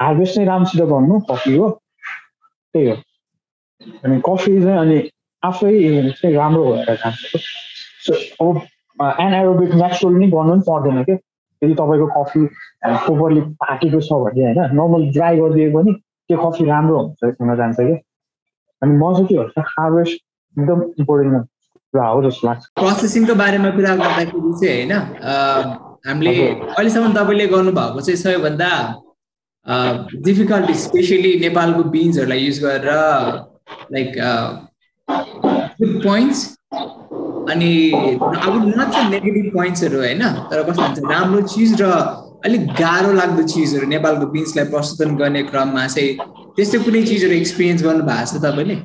[0.00, 1.68] हार्भेस्ट नै राम्रोसित गर्नु कफी हो।
[2.72, 2.96] त्यही हो।
[4.04, 4.98] अनि कफी चाहिँ अनि
[5.42, 5.70] आफै
[6.20, 7.20] चाहिँ राम्रो भएर जान्छ।
[8.06, 8.12] सो
[8.44, 8.56] अब
[9.20, 11.16] एनएरोबिक नेचुरल नै गर्नु पनि पर्दैन क्या
[11.62, 12.44] यदि तपाईँको कफी
[13.04, 17.76] प्रोपरली पाकेको छ भने होइन नर्मल ड्राई गरिदियो भने त्यो कफी राम्रो हुन्छ हुन जान्छ
[17.80, 17.96] क्या।
[18.82, 20.16] अनि म चाहिँ के भन्छ हार्भेस्ट
[20.56, 21.46] एकदम इम्पोर्टेन्ट
[21.94, 24.92] कुरा हो जस्तो लाग्छ। प्रोसेसिङको बारेमा कुरा गर्दाखेरि चाहिँ होइन
[26.06, 28.70] हामीले अहिलेसम्म तपाईँले गर्नुभएको चाहिँ सबैभन्दा
[30.26, 32.88] डिफिकल्ट स्पेसली नेपालको बिन्सहरूलाई युज गरेर
[33.94, 34.10] लाइक
[35.80, 36.40] गुड पोइन्ट्स
[37.50, 41.90] अनि अब नट चाहिँ नेगेटिभ पोइन्ट्सहरू होइन तर कस्तो हुन्छ राम्रो चिज र
[42.46, 46.10] अलिक गाह्रो लाग्दो चिजहरू नेपालको बिन्सलाई प्रस्तुत गर्ने क्रममा चाहिँ
[46.56, 48.76] त्यस्तो कुनै चिजहरू एक्सपिरियन्स गर्नु भएको छ तपाईँले?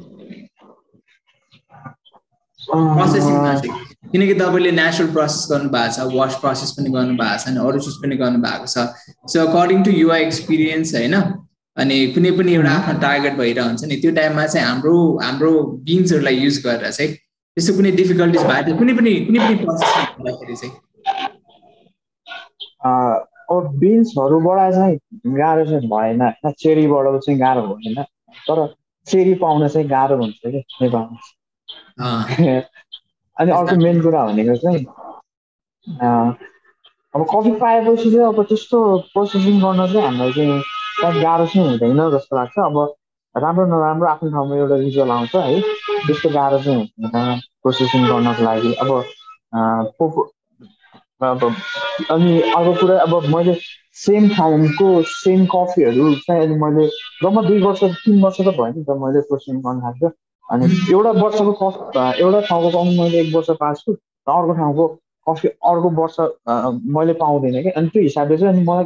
[2.67, 3.73] प्रोसेसिङमा चाहिँ।
[4.11, 8.15] किनकि तपाईँले नेचुरल प्रोसेस गर्नुभएको छ वास प्रोसेस पनि गर्नुभएको छ अनि अरू चिज पनि
[8.23, 8.77] गर्नुभएको छ।
[9.31, 11.15] So according to your experience होइन
[11.77, 15.51] अनि कुनै पनि एउटा आफ्नो टार्गेट भइरहन्छ नि त्यो टाइममा चाहिँ हाम्रो हाम्रो
[15.89, 17.11] बिन्सहरूलाई युज गरेर चाहिँ
[17.57, 20.73] त्यस्तो कुनै डिफिकल्टिज भएको थियो कुनै पनि कुनै पनि प्रोसेस गर्दाखेरि चाहिँ।
[23.51, 24.97] अब बिन्सहरूबाट चाहिँ
[25.39, 28.03] गाह्रो चाहिँ भएन। होइन चेरीबाट चाहिँ गाह्रो भएन।
[28.47, 28.67] तर
[29.07, 31.19] चेरी पाउन चाहिँ गाह्रो हुन्छ कि नेपालमा?
[33.37, 34.85] अनि अर्को मेन कुरा भनेको चाहिँ
[37.15, 38.77] अब कफी पाएपछि चाहिँ अब त्यस्तो
[39.13, 40.61] प्रोसेसिङ गर्न चाहिँ हामीलाई चाहिँ
[41.01, 42.77] सायद गाह्रो चाहिँ हुँदैन जस्तो लाग्छ। अब
[43.35, 45.61] राम्रो नराम्रो आफ्नो ठाउँमा एउटा रिजल्ट आउँछ है।
[46.07, 48.89] त्यस्तो गाह्रो चाहिँ हुँदैन प्रोसेसिङ गर्नको लागि। अब
[51.21, 51.41] अब
[52.11, 53.53] अनि अर्को कुरा अब मैले
[54.03, 56.87] सेम ठाउँको सेम कफीहरू चाहिँ अहिले मैले
[57.23, 60.07] जम्मा दुई वर्ष तिन वर्ष त भयो नि त मैले प्रोसेसिङ गर्न थाल्छु
[60.45, 64.87] अनि एउटा वर्षको कफ एउटा ठाउँको कफी मैले एक वर्ष पाएको छु अर्को ठाउँको
[65.27, 66.17] कफी अर्को वर्ष
[66.97, 68.85] मैले पाउँदैन कि। अनि त्यो हिसाबले चाहिँ अनि मलाई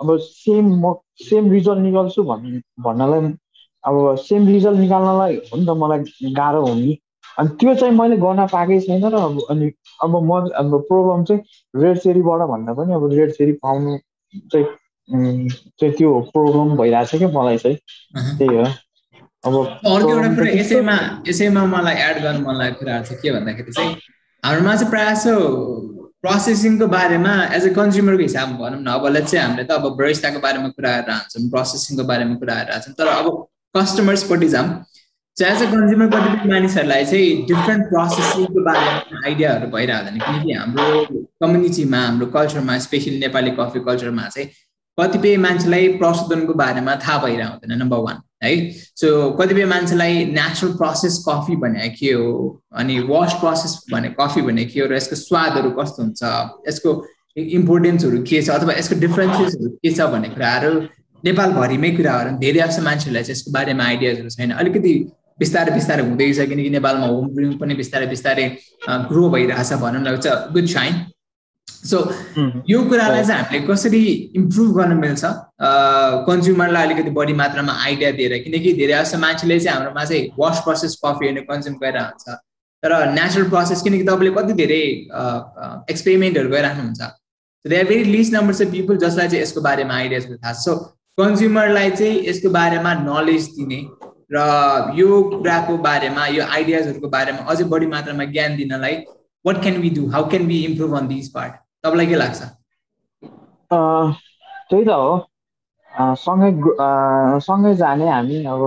[0.00, 0.94] अब सेम म
[1.28, 3.20] सेम रिजल्ट निकाल्छु भन् भन्नलाई
[3.84, 6.98] अब सेम रिजल्ट निकाल्नलाई हो नि त मलाई गाह्रो हो नि।
[7.38, 9.70] अनि त्यो चाहिँ मैले गर्न पाएकै छैन र अब अनि
[10.04, 11.42] अब म अब प्रोब्लम चाहिँ
[11.82, 13.96] रेड चेरीबाट भन्दा पनि अब रेड चेरी पाउनु
[14.52, 14.66] चाहिँ
[15.80, 17.76] चाहिँ त्यो प्रोब्लम भइरहेछ क्या मलाई चाहिँ।
[18.38, 18.64] त्यही हो।
[19.46, 20.96] अब अर्को एउटा कुरा यसैमा
[21.28, 23.96] यसैमा मलाई एड गर्नु मन लागेको कुराहरू चाहिँ के भन्दाखेरि चाहिँ
[24.42, 25.34] हाम्रोमा चाहिँ प्रायः जसो
[26.22, 30.68] प्रोसेसिङको बारेमा एज अ कन्ज्युमरको हिसाबमा भनौँ न अब चाहिँ हामीले त अब बरिस्ताको बारेमा
[30.76, 33.26] कुरा गरेर हान्छौँ प्रोसेसिङको बारेमा कुरा गरेर हान्छौँ तर अब
[33.76, 34.68] कस्टमर्सपट्टि जाऊँ
[35.36, 40.86] चाहिँ एज अ कन्ज्युमर कतिपय मानिसहरूलाई चाहिँ डिफ्रेन्ट प्रोसेसिङको बारेमा आइडियाहरू भइरहेको किनकि हाम्रो
[41.42, 44.48] कम्युनिटीमा हाम्रो कल्चरमा स्पेसली नेपाली कफी कल्चरमा चाहिँ
[44.98, 48.50] कतिपय मान्छेलाई प्रशोधनको बारेमा थाहा भइरहेको नम्बर वान है।
[49.00, 52.28] सो कतिपय मान्छेलाई नेचुरल प्रोसेस कफी भने के हो?
[52.74, 54.86] अनि वास प्रोसेस भने कफी भने के हो?
[54.86, 56.22] र यसको स्वादहरू कस्तो हुन्छ?
[56.68, 56.90] यसको
[57.36, 58.50] इम्पोर्टेन्सहरू के छ?
[58.50, 60.72] अथवा यसको डिफ्रेन्सेसहरू के छ भन्ने कुराहरू
[61.24, 64.92] नेपालभरिमै कुराहरू धेरै जस्तो मान्छेहरूलाई चाहिँ यसको बारेमा आइडियाजहरू छैन। अलिकति
[65.40, 68.44] बिस्तारै बिस्तारै हुँदैछ किनकि नेपालमा होम ब्रिङ पनि बिस्तारै बिस्तारै
[69.10, 70.08] ग्रो भइरहेछ भनौँ न
[70.54, 70.94] गुड साइन
[71.90, 71.98] सो
[72.68, 74.00] यो कुरालाई चाहिँ हामीले कसरी
[74.36, 75.24] इम्प्रुभ गर्न मिल्छ?
[76.28, 80.92] कन्ज्युमरलाई अलिकति बढी मात्रामा आइडिया दिएर किनकि धेरै जस्तो मान्छेले चाहिँ हाम्रोमा चाहिँ वास प्रोसेस
[81.04, 82.24] कफीहरू कन्ज्युम गरिरहन्छ।
[82.82, 84.82] तर नेचुरल प्रोसेस किनकि तपाईँले कति धेरै
[85.92, 87.00] एक्सपेरिमेन्टहरू गरिराख्नुहुन्छ।
[87.64, 90.72] They are very least number of people जसलाई चाहिँ यसको बारेमा आइडियाजहरू थाहा छ। सो
[91.20, 93.80] कन्ज्युमरलाई चाहिँ यसको बारेमा नलेज दिने
[94.32, 94.42] र
[94.96, 98.94] यो कुराको बारेमा यो आइडियाजहरूको बारेमा अझै बढी मात्रामा ज्ञान दिनलाई
[99.44, 101.52] what can we do how can we improve on this part
[101.84, 102.40] तपाईँलाई के लाग्छ?
[104.70, 105.10] त्यही त हो।
[106.16, 106.50] सँगै
[107.48, 108.62] सँगै जाने हामी अब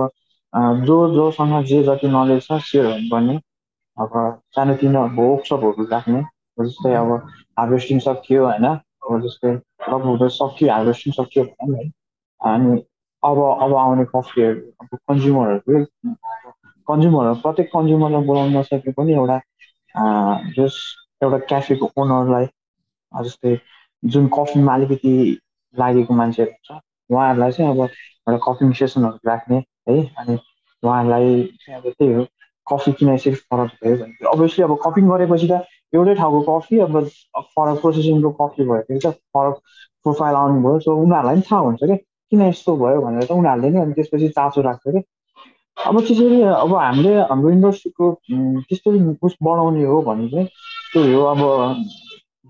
[0.86, 3.36] जो जोसँग जे जति नलेज छ सेयर हुनुपर्ने
[3.98, 4.10] अब
[4.56, 6.22] सानोतिनो अब वर्कसपहरू राख्ने
[6.60, 7.10] जस्तै अब
[7.58, 8.66] हार्भेस्टिङ सकियो होइन?
[8.66, 9.58] अब जस्तै
[10.38, 11.90] सकियो हार्भेस्टिङ सकियो भनौँ है
[12.44, 12.78] अनि
[13.22, 15.84] अब अब आउने कफीहरू अब कन्ज्युमरहरू
[16.88, 19.38] कन्ज्युमरहरू प्रत्येक कन्ज्युमरलाई बोलाउन नसके पनि एउटा
[20.54, 20.76] जस
[21.22, 22.46] एउटा क्याफेको ओनरलाई
[23.12, 23.56] जस्तै
[24.02, 25.14] जुन कफीमा अलिकति
[25.74, 26.80] लागेको मान्छेहरू हुन्छ
[27.10, 30.38] उहाँहरूलाई चाहिँ अब एउटा कफिङ सेसनहरू राख्ने है अनि
[30.82, 32.26] उहाँहरूलाई चाहिँ अब त्यही हो
[32.66, 35.60] कफी किन यसरी फरक भयो भने अभियसली अब कफिङ गरेपछि त
[35.92, 36.98] एउटै ठाउँको कफी अब
[37.34, 39.60] फरक प्रोसेसिङको कफी भएपछि त फरक
[40.06, 41.96] प्रोफाइल आउनुभयो सो उनीहरूलाई पनि थाहा हुन्छ क्या
[42.34, 45.02] किन यस्तो भयो भनेर त उनीहरूले नै अनि त्यसपछि चासो राख्छ क्या
[45.76, 48.10] अब त्यसरी अब हामीले हाम्रो इन्डस्ट्रीको
[48.66, 48.90] त्यस्तै
[49.22, 50.46] उस बढाउने हो भने चाहिँ
[50.92, 51.40] त्यही हो अब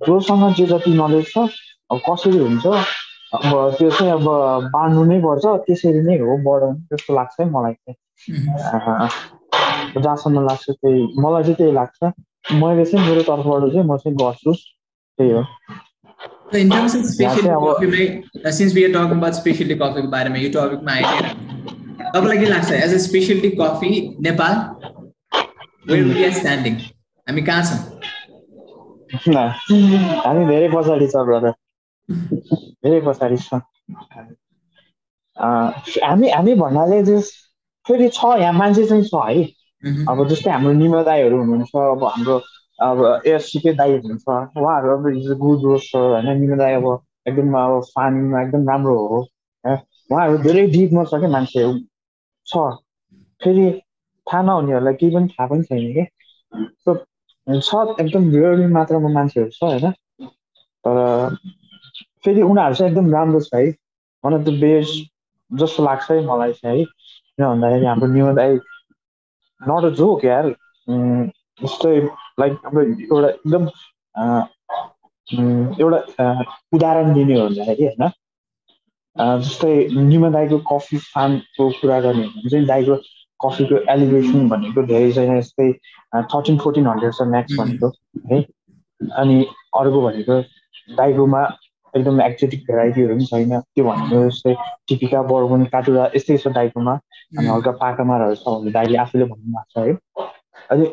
[0.00, 1.46] जोसँग जे जति नलेज छ
[1.90, 4.26] अब कसरी हुन्छ अब त्यो चाहिँ अब
[4.72, 7.96] बाँड्नु नै पर्छ त्यसरी नै हो बढाउनु जस्तो लाग्छ है मलाई चाहिँ
[9.96, 12.12] जहाँसम्म लाग्छ त्यही मलाई चाहिँ त्यही लाग्छ
[12.54, 15.42] मैले चाहिँ मेरो तर्फबाट चाहिँ म चाहिँ गर्छु त्यही हो
[16.54, 20.48] in terms of specialty coffee, since we are talking about specialty coffee को बारेमा यो
[20.56, 21.26] टपिकमा आइदिएर
[22.14, 23.90] तपाईँलाई के लाग्छ as a speciality coffee
[24.26, 24.54] Nepal
[25.90, 26.74] where we are standing
[27.26, 27.80] हामी कहाँ छौँ
[30.26, 31.54] हामी धेरै पछाडि छ ब्रदर
[32.08, 33.60] धेरै पछाडि छ
[35.36, 37.30] हामी हामी भन्नाले जस
[37.86, 39.44] फेरि छ यहाँ मान्छे चाहिँ छ है
[40.10, 42.36] अब जस्तै हाम्रो निम दाईहरू हुनुहुन्छ अब हाम्रो
[42.84, 46.28] अब एएससीकै दाई हुनुहुन्छ। उहाँहरू अब इज गुड रोस्टर होइन?
[46.40, 46.86] निम दाई अब
[47.28, 49.20] एकदम अब फार्मिङमा एकदम राम्रो हो
[49.64, 51.64] उहाँहरू धेरै डिपमा छ क्या मान्छे।
[52.46, 52.64] छ।
[53.40, 53.64] फेरि
[54.26, 56.04] थाहा नहुनेहरूलाई केही पनि थाहा पनि छैन कि?
[57.46, 59.90] छ एकदम रेयरली मात्रामा मान्छेहरू छ होइन?
[60.84, 60.98] तर
[62.24, 63.64] फेरि उनीहरू चाहिँ एकदम राम्रो छ है?
[64.24, 65.10] वान अफ द बेस्ट
[65.50, 66.84] जस्तो लाग्छ है मलाई चाहिँ है?
[66.84, 68.54] किन भन्दाखेरि हाम्रो न्यु दाई
[69.60, 70.54] नट अ जोक यार।
[71.62, 71.98] जस्तै
[72.40, 73.64] लाइक अब एउटा एकदम
[75.80, 75.98] एउटा
[76.74, 78.10] उदाहरण दिने हो भन्दाखेरि होइन?
[79.16, 82.96] जस्तै निमा दाईको कफी फार्मको कुरा गर्ने हो भने चाहिँ दाईको
[83.40, 85.68] कफीको एलिभेसन भनेको धेरै छैन यस्तै
[86.34, 87.88] थर्टिन फोर्टिन हन्ड्रेड छ म्याक्स भनेको
[88.32, 88.38] है?
[89.20, 89.36] अनि
[89.80, 90.40] अर्को भनेको
[90.98, 91.42] दाइगोमा
[91.94, 94.54] एकदम एक्जेटिक भेराइटीहरू पनि छैन। त्यो भनेको जस्तै
[94.88, 96.94] टिपिका बर्बन काटुरा यस्तै छ दाइकोमा
[97.38, 99.92] अनि हल्का पाकामारहरू छ भने दाइले आफूले भन्नुभएको छ है?
[100.70, 100.84] अनि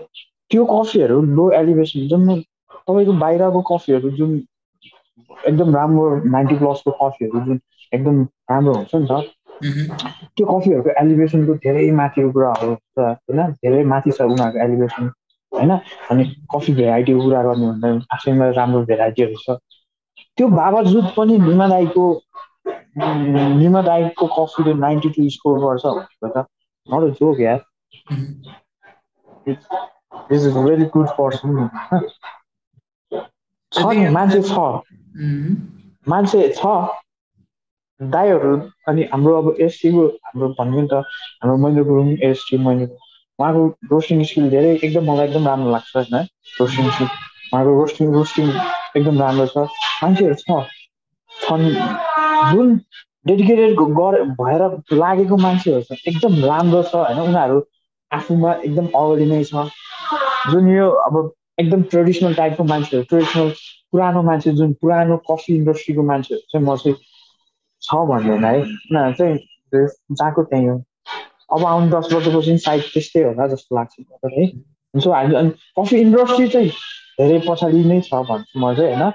[0.52, 2.28] त्यो कफीहरू लो एलिभेसन जुन
[2.88, 4.32] तपाईँको बाहिरको कफीहरू जुन
[5.32, 7.60] एकदम राम्रो नाइन्टी प्लसको कफीहरू जुन
[7.94, 9.22] एकदम राम्रो हुन्छ नि त
[10.36, 13.40] त्यो कफीहरूको एलिभेसनको धेरै माथिको कुराहरू छ होइन?
[13.64, 15.12] धेरै माथि छ उनीहरूको एलिभेसन
[15.52, 15.72] होइन?
[16.10, 16.24] अनि
[16.56, 19.58] कफी भेराइटीको कुरा गर्ने भन्दा आफैमा राम्रो भेराइटीहरू छ।
[20.38, 22.06] त्यो बावजुद पनि निमादाईको
[23.62, 26.46] निमादाईको कफीले नाइन्टी टू स्कोर गर्छ भनेको त।
[26.88, 27.60] नट जोक यार।
[30.32, 31.70] इज भेरी गुड पर्सन
[33.72, 34.66] छ नि मान्छे छ
[36.08, 36.74] मान्छे छ
[38.00, 38.52] दाईहरू
[38.88, 41.02] अनि हाम्रो अब एसटीको हाम्रो भन्यो नि त
[41.38, 42.86] हाम्रो महेन्द्र गुरुङ एसटी मैले
[43.40, 46.16] उहाँको रोस्टिङ स्किल धेरै एकदम मलाई एकदम राम्रो लाग्छ होइन
[46.60, 47.10] रोस्टिङ स्किल
[47.54, 48.50] उहाँको रोस्टिङ रोस्टिङ
[48.98, 49.66] एकदम राम्रो छ।
[50.04, 50.62] मान्छेहरू छ।
[51.32, 51.64] छन्।
[52.52, 52.76] जुन
[53.28, 54.62] डेडिकेटेड गरे भएर
[54.98, 57.60] लागेको मान्छेहरू छ एकदम राम्रो छ होइन। उनीहरू
[58.12, 59.68] आफूमा एकदम अगाडि नै छ।
[60.52, 61.18] जुन यो अब
[61.60, 63.50] एकदम ट्रेडिसनल टाइपको मान्छेहरू ट्रेडिसनल
[63.92, 66.98] पुरानो मान्छे जुन पुरानो कफी इन्डस्ट्रीको मान्छेहरू चाहिँ म चाहिँ
[67.82, 69.38] छ भन्दैन है। उनीहरू चाहिँ
[70.12, 70.78] जहाँको त्यहीँ हो।
[71.54, 73.94] अब आउनु दस वर्षपछि सायद त्यस्तै होला जस्तो लाग्छ
[74.26, 74.48] है।
[74.94, 76.70] सो हामी अनि कफी इन्डस्ट्री चाहिँ
[77.20, 79.12] धेरै पछाडि नै छ भन्छु म चाहिँ होइन?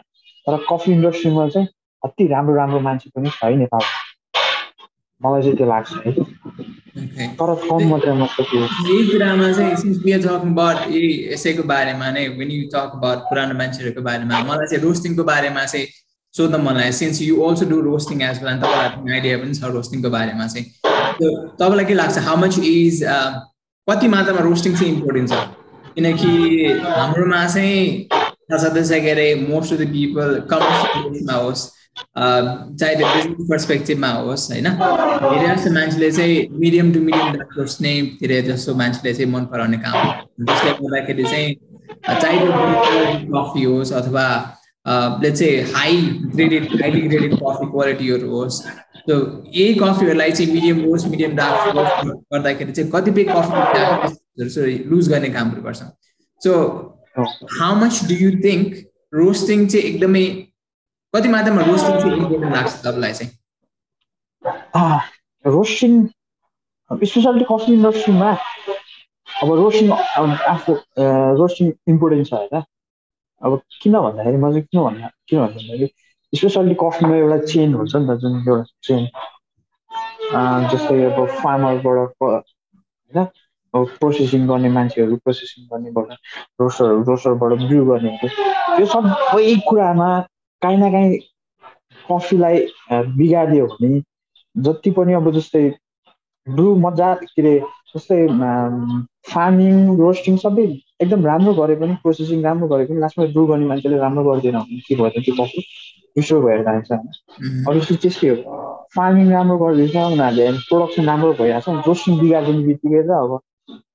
[0.46, 1.68] तर कफी इन्डस्ट्रीमा चाहिँ
[2.02, 3.90] अति राम्रो राम्रो मान्छे पनि छ है नेपालमा।
[5.20, 6.12] मलाई चाहिँ त्यो लाग्छ है।
[7.16, 12.26] तर कम मात्रामा यही कुरामा चाहिँ since we are talking about यही यसैको बारेमा नै
[12.38, 15.86] वेन यु टक अबाउट पुरानो मान्छेहरूको बारेमा मलाई चाहिँ रोस्टिङको बारेमा चाहिँ
[16.34, 20.10] सोध्न मन लाग्यो। Since you also do roasting as well तपाईँहरूको आइडिया पनि छ रोस्टिङको
[20.16, 20.66] बारेमा चाहिँ।
[21.60, 22.18] तपाईँलाई के लाग्छ?
[22.26, 23.00] हाउ मच इज
[23.88, 25.34] कति मात्रामा रोस्टिङ चाहिँ इम्पोर्टेन्ट छ?
[25.96, 26.30] किनकि
[26.84, 31.62] हाम्रोमा चाहिँ थाहा छँदैछ के अरे मोस्ट अफ द पिपल कमर्सियलमा होस्
[31.96, 34.66] चाहे त्यो बिजनेस पर्सपेक्टिभमा होस् होइन?
[35.22, 39.96] धेरै जस्तो मान्छेले चाहिँ मिडियम टु मिडियम खोज्ने धेरै जस्तो मान्छेले चाहिँ मन पराउने काम
[40.48, 41.54] जसले गर्दाखेरि चाहिँ
[42.20, 42.50] चाहे त्यो
[43.34, 44.26] कफी होस् अथवा
[44.86, 45.96] चाहिँ high
[46.34, 48.60] graded highly graded coffee क्वालिटीहरू होस्
[49.06, 49.16] त्यो
[49.54, 51.60] यही कफीहरूलाई चाहिँ मिडियम होस् मिडियम डार्क
[52.32, 55.80] गर्दाखेरि चाहिँ कतिपय कफी लुज गर्ने कामहरू गर्छ।
[56.40, 56.52] So
[57.60, 58.74] how much do you think
[59.12, 60.24] roasting चाहिँ एकदमै
[61.16, 63.30] कति मात्रामा रोस्टिङ चाहिँ इम्पोर्टेन्ट लाग्छ तपाईँलाई चाहिँ?
[65.44, 65.92] रोस्टिङ
[66.90, 68.30] स्पेसली कफी इन्डस्ट्रीमा
[69.42, 69.92] अब रोस्टिङ
[70.54, 70.72] आफू
[71.40, 72.62] रोस्टिङ इम्पोर्टेन्ट छ होइन।
[73.42, 75.86] अब किन भन्दाखेरि म चाहिँ किन भन्दा किन भन्दाखेरि
[76.32, 79.02] स्पेसल्ली कफीमा एउटा चेन हुन्छ नि त जुन एउटा चेन
[80.70, 83.18] जस्तै अब फार्मरबाट होइन
[83.74, 86.08] अब प्रोसेसिङ गर्ने मान्छेहरू प्रोसेसिङ गर्नेबाट
[86.60, 88.28] रोस्टरहरू रोस्टरबाट ब्रु गर्नेहरू
[88.80, 90.10] यो सबै कुरामा
[90.62, 91.18] काहीँ न काहीँ
[92.06, 92.58] कफीलाई
[93.16, 94.00] बिगारिदियो भने
[94.56, 95.64] जति पनि अब जस्तै
[96.46, 97.54] ब्रु मजा के अरे
[97.92, 98.18] जस्तै
[99.28, 100.66] फार्मिङ रोस्टिङ सबै
[100.98, 104.80] एकदम राम्रो गरे पनि प्रोसेसिङ राम्रो गरे पनि लास्टमा ब्रु गर्ने मान्छेले राम्रो गरिदिएन भने
[104.88, 105.66] के भयो त्यो कफी?
[106.16, 108.36] विश्व भएर जान्छ। अभियसली त्यस्तै हो।
[108.94, 113.38] फार्मिङ राम्रो गरिदिन्छ उनीहरूले प्रोडक्सन राम्रो भइरहेको छ। रोस्टिङ बिगारिदिने बित्तिकै त अब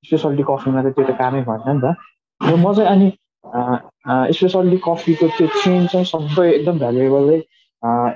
[0.03, 1.85] स्पेसलिटी कफीमा त त्यो त कामै भएन नि त।
[2.41, 3.07] म चाहिँ अनि
[3.45, 7.37] स्पेसल्ली कफीको त्यो चेन चाहिँ सबै एकदम भ्यालुएबलै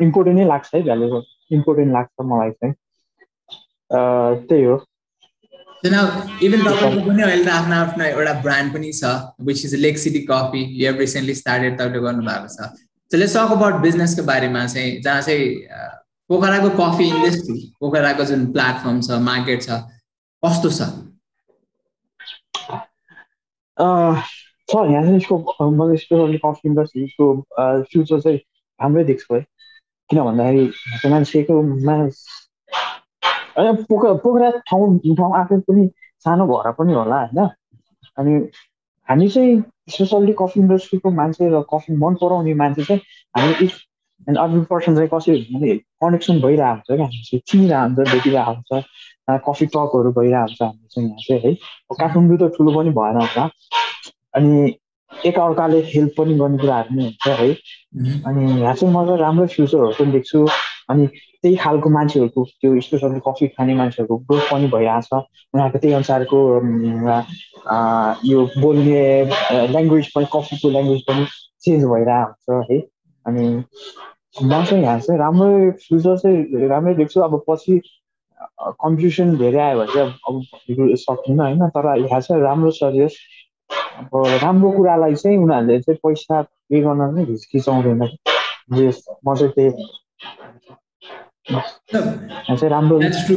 [0.05, 1.21] इम्पोर्टेन्ट नै लाग्छ है भ्यालुएबल
[1.55, 2.73] इम्पोर्टेन्ट लाग्छ मलाई चाहिँ।
[4.49, 4.75] त्यही हो।
[5.85, 9.11] इभन तपाईँको पनि अहिले त आफ्नो आफ्नो एउटा ब्रान्ड पनि छ
[9.49, 12.69] which is Lake City Coffee you have recently started तपाईँले गर्नुभएको छ।
[13.11, 15.45] सो लेट्स टक अबाउट बिजनेसको बारेमा चाहिँ जहाँ चाहिँ
[16.29, 19.69] पोखराको कफी इन्डस्ट्री पोखराको जुन प्लेटफर्म छ मार्केट छ
[20.43, 20.81] कस्तो छ?
[24.69, 27.34] छ यहाँ चाहिँ यसको मैले स्पेसली कफी इन्डस्ट्रीको
[27.84, 28.38] फ्युचर चाहिँ
[28.80, 29.41] राम्रै देख्छु है
[30.10, 31.60] किन भन्दाखेरि मान्छेको
[33.56, 35.88] होइन पोखरा पोखरा ठाउँ ठाउँ आफै पनि
[36.25, 37.49] सानो भएर पनि होला होइन
[38.17, 38.34] अनि
[39.08, 43.01] हामी चाहिँ स्पेसल्ली कफी इन्डस्ट्रीको मान्छे र कफी मन पराउने मान्छे चाहिँ
[43.36, 43.80] हामी इफ
[44.28, 48.51] एन्ड अर्को पर्सन चाहिँ कसरी भने कनेक्सन भइरहेको हुन्छ क्या हामी चाहिँ चिनिरहेको हुन्छ भेटिरहेको
[48.51, 51.54] हुन्छ कफी टकहरू भइरहेको हुन्छ हामी चाहिँ यहाँ चाहिँ है
[51.95, 53.49] काठमाडौँ त ठुलो पनि भएन होला
[54.36, 54.74] अनि
[55.12, 57.50] एकअर्काले हेल्प पनि गर्ने कुराहरू नै हुन्छ है।
[58.28, 60.45] अनि यहाँ चाहिँ मलाई राम्रो फ्युचरहरू पनि देख्छु।
[60.89, 66.39] अनि त्यही खालको मान्छेहरूको त्यो स्पेसली कफी खाने मान्छेहरूको ग्रोथ पनि भइरहेछ। उनीहरूको त्यही अनुसारको
[68.32, 69.04] यो बोल्ने
[69.74, 71.26] ल्याङ्ग्वेज पनि कफीको ल्याङ्ग्वेज पनि
[71.65, 72.80] चेन्ज भइरहेको हुन्छ है।
[73.26, 73.45] अनि
[74.43, 77.82] म चाहिँ यहाँ चाहिँ राम्रो फ्युचर चाहिँ राम्रै देख्छु। अब पछि
[78.84, 82.84] कम्पिटिसन धेरै आयो भने चाहिँ अब सकिन्न होइन। तर यहाँ चाहिँ राम्रो छ
[83.99, 84.12] अब
[84.43, 89.71] राम्रो कुरालाई चाहिँ उनीहरूले चाहिँ पैसा पे गर्न नै हिचकिचाउँदैन म चाहिँ त्यही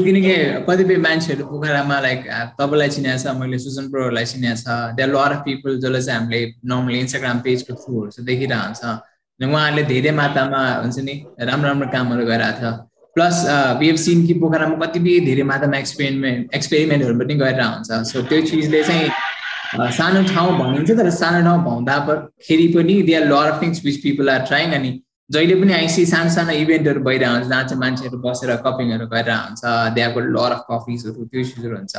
[0.05, 0.35] किनकि
[0.69, 2.21] कतिपय मान्छेहरू पोखरामा लाइक
[2.59, 4.67] तपाईँलाई चिनेको छ मैले सुजन प्रोहरूलाई चिनेको छ।
[4.97, 6.41] त्यहाँ लर अफ पिपल जसलाई चाहिँ हामीले
[6.73, 8.81] नर्मली इन्स्टाग्राम पेजको थ्रुहरू चाहिँ देखिरहन्छ।
[9.41, 11.15] उहाँहरूले धेरै मात्रामा हुन्छ नि
[11.49, 12.65] राम्रो राम्रो कामहरू गरिरहेको छ।
[13.17, 13.37] प्लस
[13.79, 18.81] बिएफ सिन कि पोखरामा कतिपय धेरै मात्रामा एक्सपेरिमेन्ट एक्सपेरिमेन्टहरू पनि गरिरहेको हुन्छ सो त्यो चिजले
[18.89, 19.07] चाहिँ
[19.75, 24.31] सानो ठाउँ भनिन्छ तर सानो ठाउँ भन्दाखेरि पनि they are lot of things which people
[24.31, 24.91] are trying अनि
[25.31, 29.65] जहिले पनि आइसी सानो सानो इभेन्टहरू भइरहेको हुन्छ जहाँ चाहिँ मान्छेहरू बसेर कपिङहरू गरिरहेको हुन्छ
[29.65, 31.95] आर लर अफ कफिजहरू त्यो चिजहरू हुन्छ।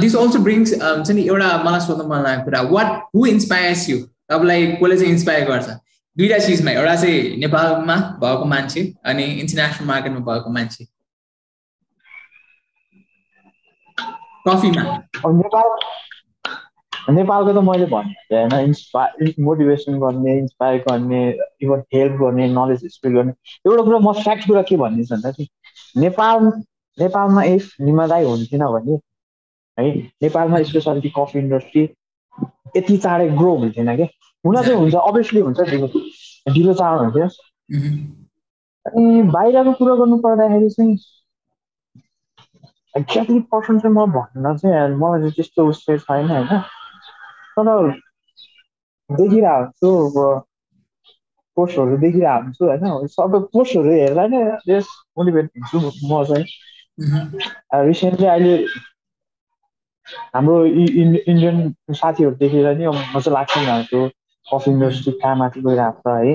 [0.00, 3.98] दिस अल्सो ब्रिङ्स हुन्छ नि एउटा मलाई सोध्नु मन लागेको कुरा वाट हु इन्सपायर्स यु
[4.30, 5.68] तपाईँलाई कसले चाहिँ इन्सपायर गर्छ?
[6.16, 10.82] दुइटा चिजमा एउटा चाहिँ नेपालमा भएको मान्छे अनि इन्टरनेसनल मार्केटमा भएको मान्छे।
[14.46, 14.82] कफीमा।
[17.10, 21.22] नेपालको त मैले भने होइन इन्सपायर मोटिभेसन गर्ने इन्सपायर गर्ने
[21.62, 23.32] इभन हेल्प गर्ने नलेज स्प्रेड गर्ने
[23.66, 25.48] एउटा कुरा म फ्याक्ट कुरा के भनिदिन्छु भन्दाखेरि
[26.00, 26.46] नेपाल
[26.98, 28.98] नेपालमा इफ निमादाई हुन्थेन भने
[29.78, 29.90] है
[30.22, 31.82] नेपालमा स्पेसलिटी कफी इन्डस्ट्री
[32.76, 34.02] यति चाँडै ग्रो हुन्थेन कि?
[34.44, 35.86] हुन चाहिँ हुन्छ अभियसली हुन्छ ढिलो
[36.52, 37.28] ढिलो चाँडो हुन्थ्यो।
[38.86, 40.96] अनि बाहिरको कुरो गर्नु पर्दाखेरि चाहिँ
[42.96, 46.48] एक्ज्याक्टली पर्सन चाहिँ म भन्न चाहिँ मलाई चाहिँ त्यस्तो उस चाहिँ छैन होइन।
[47.56, 47.90] तर
[49.10, 50.28] देखिरहेको छु
[51.56, 56.46] पोस्टहरू देखिरहेको हुन्छु होइन सबै पोस्टहरू हेर्दा नै यस मोटिभेट हुन्छु म चाहिँ।
[57.82, 58.54] रिसेन्टली अहिले
[60.34, 61.60] हाम्रो इन्डियन
[61.94, 64.02] साथीहरू देखेर नि म चाहिँ लाग्छ नि हाम्रो
[64.46, 66.34] कफी इन्डस्ट्री कहाँ माथि गइरहेको छ है।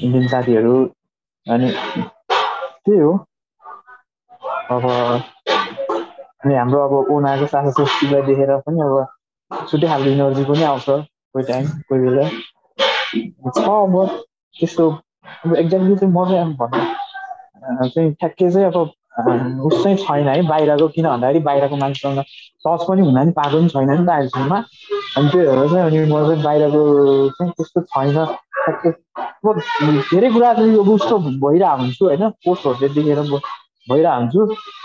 [0.00, 0.74] इन्डियन साथीहरू
[1.46, 3.12] अनि त्यही हो।
[4.70, 8.96] अब अनि हाम्रो अब ओनाको साथी देखेर पनि अब
[9.50, 12.28] छुट्टै खालको इनर्जी पनि आउँछ कोही टाइम कोही बेला।
[13.56, 13.94] छ अब
[14.56, 14.88] त्यस्तो
[15.44, 18.76] अब एक्ज्याक्टली चाहिँ म चाहिँ भन्नु चाहिँ ठ्याक्कै चाहिँ अब
[19.66, 22.20] उस चाहिँ छैन है बाहिरको किन भन्दाखेरि बाहिरको मान्छेसँग
[22.66, 24.54] टच पनि हुन नि पाएको पनि छैन नि त अहिलेसम्म।
[25.16, 26.82] अनि त्यही भएर चाहिँ अनि म चाहिँ बाहिरको
[27.38, 28.16] चाहिँ त्यस्तो छैन
[28.64, 28.90] ठ्याक्कै।
[30.10, 32.28] धेरै कुरा चाहिँ यो उस्तो भइरहेको हुन्छु होइन?
[32.44, 33.20] पोस्टहरू देखेर
[33.88, 34.40] भइरहेको हुन्छु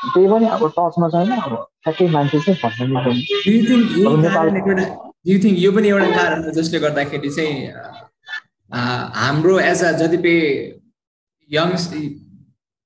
[0.05, 2.99] त्यही पनि अब टचमा छैन अब ठ्याक्कै मान्छे चाहिँ भन्नु
[5.57, 7.55] यो पनि एउटा कारण हो जसले गर्दाखेरि चाहिँ
[9.17, 10.39] हाम्रो एज अ जतिपय
[11.49, 11.75] यङ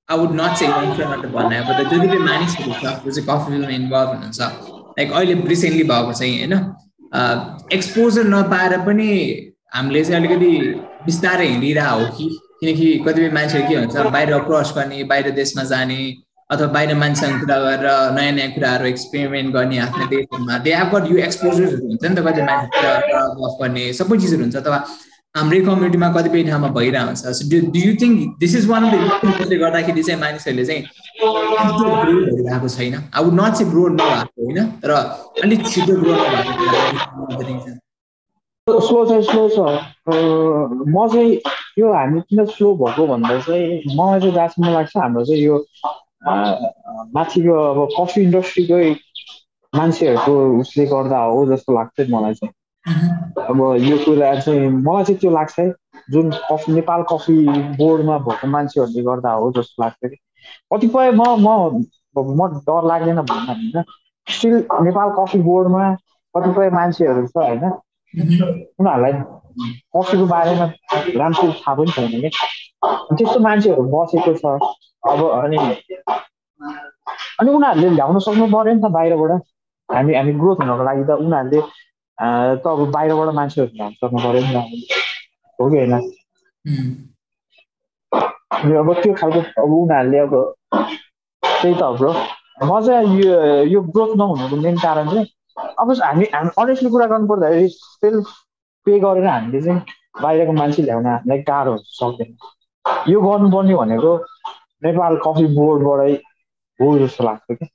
[0.10, 0.74] आई वुड नट चाहिँ
[1.32, 4.42] भन्ने अब जतिपय मानिसहरू छ जो चाहिँ कफी फिल्डमा इन्भल्भ हुनुहुन्छ
[4.98, 6.54] लाइक अहिले रिसेन्टली भएको चाहिँ होइन
[7.74, 9.10] एक्सपोजर नपाएर पनि
[9.74, 10.52] हामीले चाहिँ अलिकति
[11.06, 12.28] बिस्तारै हिँडिरहेको हो कि
[12.62, 16.00] किनकि कतिपय मान्छेहरू के भन्छ बाहिर क्रस गर्ने बाहिर देशमा जाने
[16.50, 21.12] अथवा बाहिर मान्छेसँग कुरा गरेर नयाँ नयाँ कुराहरू एक्सपेरिमेन्ट गर्ने आफ्नो देशहरूमा दे हेभ गट
[21.12, 22.92] यु एक्सपोजरहरू हुन्छ नि त कति मान्छे
[23.42, 24.80] गफ गर्ने सबै चिजहरू हुन्छ। अथवा
[25.36, 29.34] हाम्रै कम्युनिटीमा कतिपय ठाउँमा भइरहेको हुन्छ। So do you think this is one of the
[29.40, 30.84] जसले गर्दाखेरि चाहिँ मानिसहरूले चाहिँ
[32.38, 32.96] भइरहेको छैन?
[33.14, 34.92] अब नट चाहिँ ग्रो नभएको होइन तर
[35.44, 37.76] अलिक छिटो ग्रो नभएको
[38.68, 39.60] स्लो चाहिँ स्लो छ
[40.88, 41.40] म चाहिँ
[41.80, 45.58] यो हामी किन स्लो भएको भन्दा चाहिँ मलाई चाहिँ जहाँसम्म लाग्छ हाम्रो चाहिँ यो
[47.16, 48.92] माथिको अब कफी इन्डस्ट्रीकै
[49.74, 52.54] मान्छेहरूको उसले गर्दा हो जस्तो लाग्छ मलाई चाहिँ।
[53.48, 55.70] अब यो कुरा चाहिँ मलाई चाहिँ त्यो लाग्छ है
[56.12, 57.38] जुन कफी नेपाल कफी
[57.80, 60.16] बोर्डमा भएको मान्छेहरूले गर्दा हो जस्तो लाग्छ कि।
[60.74, 61.84] कतिपय म म
[62.18, 63.84] म डर लाग्दैन भन्न होइन।
[64.28, 65.94] स्टिल नेपाल कफी बोर्डमा
[66.36, 67.70] कतिपय मान्छेहरू छ होइन।
[68.20, 69.14] उनीहरूलाई
[69.94, 70.66] कफीको बारेमा
[71.22, 72.30] राम्रोसित थाहा पनि छैन कि
[73.18, 74.44] त्यस्तो मान्छेहरू बसेको छ।
[75.12, 75.58] अब अनि
[77.40, 79.32] अनि उनीहरूले ल्याउन सक्नु पऱ्यो नि त बाहिरबाट।
[79.90, 81.60] हामी हामी ग्रोथ हुनको लागि त उनीहरूले
[82.64, 84.58] त अब बाहिरबाट मान्छेहरू ध्यान सक्नु पऱ्यो नि त।
[85.60, 85.94] हो कि होइन?
[88.82, 90.34] अब त्यो खालको अब उनीहरूले अब
[91.44, 92.12] त्यही त ब्रो।
[92.66, 93.34] म चाहिँ यो
[93.74, 95.28] यो ग्रोथ नहुनुको मेन कारण चाहिँ
[95.58, 98.28] अब हामी हामी अनेस्टली कुरा गर्नु पर्दाखेरि सेल्फ
[98.86, 99.82] पे गरेर हामीले चाहिँ
[100.22, 102.38] बाहिरको मान्छे ल्याउन हामीलाई गाह्रो सक्दैन।
[103.12, 104.12] यो गर्नुपर्ने भनेको
[104.86, 106.14] नेपाल कफी बोर्डबाटै
[106.80, 107.66] हो जस्तो लाग्छ कि।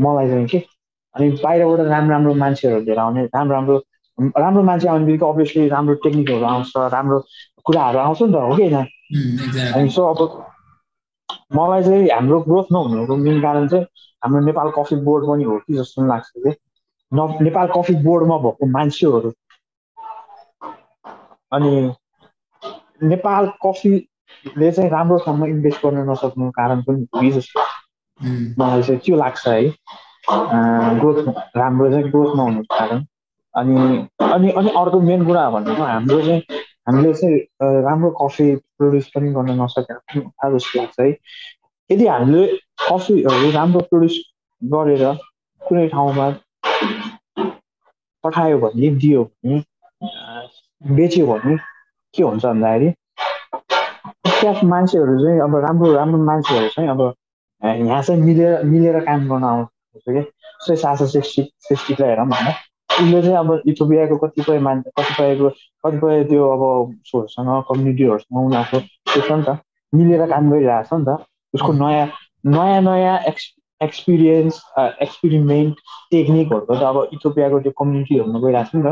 [0.00, 0.58] मलाई चाहिँ के?
[1.14, 3.76] अनि बाहिरबाट राम्रो राम्रो मान्छेहरू लिएर आउने राम्रो राम्रो
[4.38, 7.18] राम्रो मान्छे आउने बित्तिकै अभियसली राम्रो टेक्निकहरू आउँछ राम्रो
[7.66, 8.86] कुराहरू आउँछ नि त हो कि होइन?
[9.74, 10.20] अनि सो अब
[11.54, 13.84] मलाई चाहिँ हाम्रो ग्रोथ नहुनुको मेन कारण चाहिँ
[14.24, 16.54] हाम्रो नेपाल कफी बोर्ड पनि हो कि जस्तो पनि लाग्छ कि।
[17.12, 19.32] नेपाल कफी बोर्डमा भएको मान्छेहरू।
[21.52, 21.70] अनि
[23.02, 27.60] नेपाल कफीले चाहिँ राम्रो ठाउँमा इन्भेस्ट गर्न नसक्नु कारण पनि जस्तो
[28.60, 29.68] मलाई चाहिँ त्यो लाग्छ है।
[31.00, 31.18] ग्रोथ
[31.56, 33.04] राम्रो चाहिँ ग्रोथ नहुनुको कारण।
[33.54, 33.74] अनि
[34.20, 36.42] अनि अनि अर्को मेन कुरा भनेको हाम्रो चाहिँ
[36.88, 37.38] हामीले चाहिँ
[37.84, 41.08] राम्रो कफी प्रड्युस पनि गर्न नसकेको जस्तो लाग्छ है।
[41.90, 42.46] यदि हामीले
[42.84, 44.18] कफीहरू राम्रो प्रड्युस
[44.62, 45.04] गरेर
[45.62, 46.28] कुनै ठाउँमा
[48.24, 49.62] पठायो भने दियो भने
[50.82, 51.56] बेच्यो भने
[52.14, 52.92] के हुन्छ भन्दाखेरि
[54.30, 57.02] त्यहाँ मान्छेहरू चाहिँ अब राम्रो राम्रो मान्छेहरू चाहिँ अब
[57.62, 62.52] यहाँ चाहिँ मिलेर मिलेर काम गर्न आउँछ कि जस्तै सात सय सिक्सटी सिक्सटीलाई हेरौँ होइन
[62.90, 65.48] उसले चाहिँ अब इथोपियाको कतिपय मान्छे कतिपयको
[65.84, 69.58] कतिपय त्यो अब सोहरूसँग कम्युनिटीहरूसँग उनीहरूको त्यो छ नि त
[69.92, 71.16] मिलेर काम गरिरहेको छ नि त
[71.54, 72.06] उसको नयाँ
[72.48, 73.44] नयाँ नयाँ एक्स
[73.80, 75.74] एक्सपिरियन्स एक्सपेरिमेन्ट
[76.10, 78.90] टेक्निकहरूको त अब इथोपियाको त्यो कम्युनिटीहरूमा गइरहेको छ नि त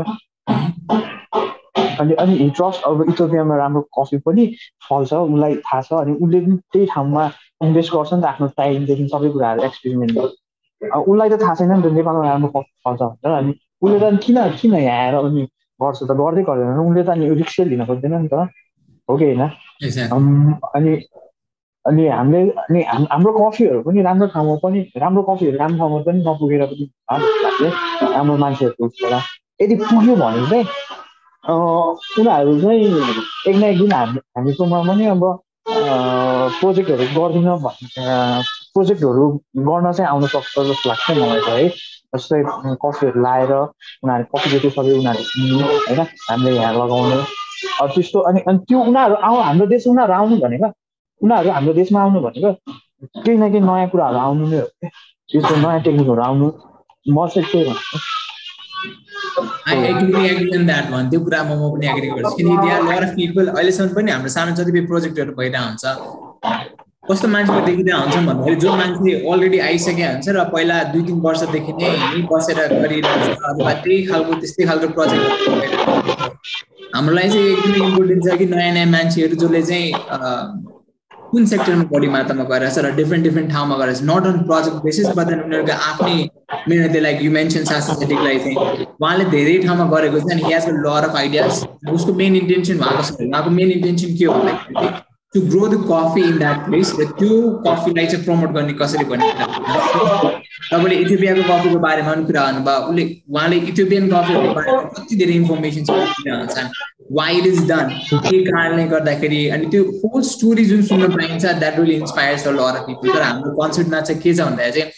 [2.01, 4.45] अनि अनि ट्रस्ट अब इथोपियामा राम्रो कफी पनि
[4.89, 7.23] फल्छ उसलाई थाहा छ। अनि उसले पनि त्यही ठाउँमा
[7.65, 11.93] इन्भेस्ट गर्छ नि त आफ्नो टाइमदेखि सबै कुराहरू एक्सपेरिमेन्ट उसलाई त थाहा छैन नि त
[11.97, 12.49] नेपालमा राम्रो
[12.85, 15.43] फल्छ भनेर। अनि उसले त किन किन यहाँ आएर अनि
[15.79, 16.11] गर्छ त?
[16.21, 18.47] गर्दै गर्दैन उसले त अनि रिक्सै लिन खोज्दैन नि त।
[19.09, 19.43] हो कि होइन?
[20.77, 20.91] अनि
[21.87, 22.81] अनि हामीले अनि
[23.11, 26.85] हाम्रो कफीहरू पनि राम्रो ठाउँमा पनि राम्रो कफीहरू राम्रो ठाउँमा पनि नपुगेर पनि
[28.13, 29.13] राम्रो मान्छेहरूको उसबाट
[29.61, 30.65] यदि पुग्यो भने चाहिँ
[31.43, 32.85] उनीहरू चाहिँ
[33.47, 35.23] एक न एक दिन हामी हामीकोमा पनि अब
[36.59, 37.57] प्रोजेक्टहरू गर्दिनँ
[38.73, 39.25] प्रोजेक्टहरू
[39.67, 41.69] गर्न चाहिँ आउनु सक्छ जस्तो लाग्छ मलाई चाहिँ है।
[42.15, 42.41] जस्तै
[42.83, 47.17] कफीहरू लाएर उनीहरू कफी जति सबै उनीहरू किन्नु होइन हामीले यहाँ लगाउनु।
[47.81, 50.69] अब त्यस्तो अनि अनि त्यो उनीहरू आउ हाम्रो देश उनीहरू आउनु भनेको
[51.21, 52.51] उनीहरू हाम्रो देशमा आउनु भनेको
[53.23, 54.67] केही न केही नयाँ कुराहरू आउनु नै हो
[55.29, 56.47] त्यस्तो नयाँ टेक्निकहरू आउनु
[57.05, 57.97] म चाहिँ त्यही भन्छु।
[61.11, 64.81] त्यो कुरामा म पनि एग्री गर्छु। किनकि अफ पिपल अहिलेसम्म पनि हाम्रो सानो जति पनि
[64.91, 65.85] प्रोजेक्टहरू भइरहेको हुन्छ
[67.09, 71.71] कस्तो मान्छेको देखिँदै हुन्छ भन्दाखेरि जो मान्छे अलरेडी आइसकेको हुन्छ र पहिला दुई तिन वर्षदेखि
[71.81, 71.89] नै
[72.31, 75.27] बसेर गरिरहेको छ अथवा त्यही खालको त्यस्तै खालको प्रोजेक्ट
[76.95, 79.87] हाम्रो लागि चाहिँ एकदमै इम्पोर्टेन्ट छ कि नयाँ नयाँ मान्छेहरू जसले चाहिँ
[81.37, 84.77] कुन सेक्टरमा बढी मात्रामा गरिरहेको छ र डिफ्रेन्ट डिफ्रेन्ट ठाउँमा गरिरहेको छ not on project
[84.83, 86.15] basis but उनीहरूको आफ्नै
[86.63, 91.09] मिहिनेतले लाइक यु मेन्सन सासेटिकलाई चाहिँ उहाँले धेरै ठाउँमा गरेको छ अनि has a lot
[91.09, 91.61] of ideas
[91.93, 96.21] उसको मेन इन्टेन्सन भएको छ उहाँको मेन इन्टेन्सन के हो भन्दाखेरि to grow the coffee
[96.23, 99.31] in that place र त्यो कफीलाई चाहिँ प्रमोट गर्ने कसरी भन्ने
[100.67, 105.83] तपाईँले इथियोपियाको कफीको बारेमा पनि कुरा गर्नुभयो उसले उहाँले इथियोपियन कफीहरूको बारेमा कति धेरै इन्फर्मेसन
[105.83, 106.69] चाहन्छन्
[107.11, 111.79] वाइ इट इज डन के कारणले गर्दाखेरि अनि त्यो होल स्टोरी जुन सुन्न पाइन्छ that
[111.79, 114.91] will inspires a lot of people तर हाम्रो कन्सेप्टमा चाहिँ के छ भन्दाखेरि चाहिँ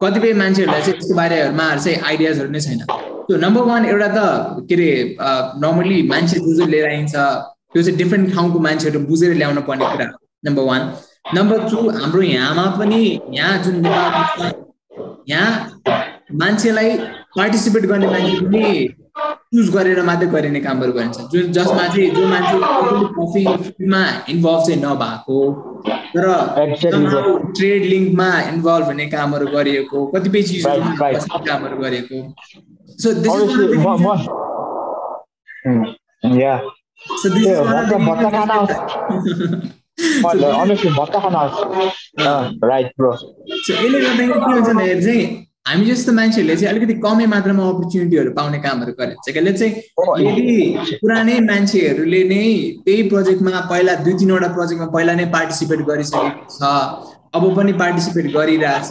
[0.00, 2.86] कतिपय मान्छेहरूलाई चाहिँ त्यसको बारेमा चाहिँ आइडियाजहरू नै छैन
[3.26, 4.90] त्यो नम्बर वान एउटा त के अरे
[5.60, 7.14] नर्मली मान्छे जो जो लिएर आइन्छ
[7.72, 10.06] त्यो चाहिँ डिफ्रेन्ट ठाउँको मान्छेहरू बुझेर ल्याउनु पर्ने कुरा
[10.46, 10.82] नम्बर वान
[11.34, 13.00] नम्बर टू हाम्रो यहाँमा पनि
[13.34, 14.50] यहाँ जुन नेपालमा
[15.28, 15.50] यहाँ
[16.40, 16.90] मान्छेलाई
[17.36, 18.62] पार्टिसिपेट गर्ने मान्छे पनि
[19.54, 22.56] चुज गरेर मात्रै गरिने कामहरू गरिन्छ। जुन जसमा चाहिँ जो मान्छे
[23.18, 25.38] कफीमा इन्भल्भ चाहिँ नभएको
[26.14, 26.24] तर
[27.56, 30.80] ट्रेड लिङ्कमा इन्भल्भ हुने कामहरू गरिएको कतिपय चिजहरू
[31.48, 32.16] कामहरू गरिएको।
[33.02, 33.34] So this
[37.22, 38.54] So this is one of the bhatta खाना
[40.60, 40.90] honestly
[43.68, 45.24] यसले गर्दाखेरि के हुन्छ भन्दाखेरि चाहिँ
[45.68, 49.72] हामी जस्तो मान्छेहरूले चाहिँ अलिकति कमै मात्रामा अपर्च्युनिटीहरू पाउने कामहरू गरेको छ चाहिँ
[50.26, 52.44] यदि पुरानै मान्छेहरूले नै
[52.86, 56.60] त्यही प्रोजेक्टमा पहिला दुई तिनवटा प्रोजेक्टमा पहिला नै पार्टिसिपेट गरिसकेको छ
[57.34, 58.88] अब पनि पार्टिसिपेट गरिरहेछ।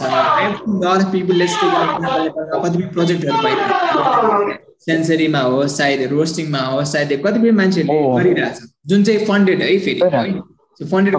[1.12, 9.20] पिपुलले कतिपय प्रोजेक्टहरू भइरहेको सेन्सरीमा होस् सायद रोस्टिङमा होस् सायद कतिपय मान्छेहरूले गरिरहेछ। जुन चाहिँ
[9.26, 10.00] फन्डेड है फेरि।
[10.80, 11.14] फन्डेड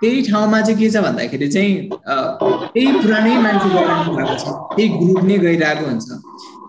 [0.00, 1.72] त्यही ठाउँमा चाहिँ के छ भन्दाखेरि चाहिँ
[2.08, 4.46] त्यही पुरानै मान्छे गइरहनु भएको छ।
[4.76, 6.08] त्यही ग्रुप नै गइरहेको हुन्छ।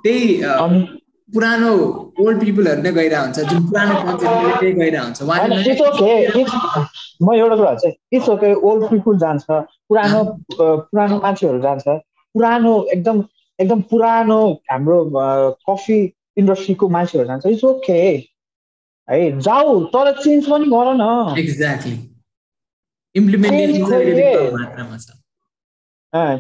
[0.04, 0.24] त्यही
[1.34, 1.71] पुरानो
[2.21, 5.19] ओल्ड पिपलहरू नै गइरहेको हुन्छ जुन पुरानो कन्सेप्टले त्यही गइरहेको हुन्छ।
[7.21, 9.45] म एउटा कुरा चाहिँ इट्स ओके ओल्ड पिपुल जान्छ
[9.89, 10.19] पुरानो
[10.59, 11.86] पुरानो मान्छेहरू जान्छ
[12.36, 13.17] पुरानो एकदम
[13.59, 14.39] एकदम पुरानो
[14.71, 14.97] हाम्रो
[15.69, 15.99] कफी
[16.38, 18.01] इन्डस्ट्रीको मान्छेहरू जान्छ इट्स ओके
[19.07, 21.97] है जाऊ तर चेन्ज पनि गर न। एक्ज्याक्टली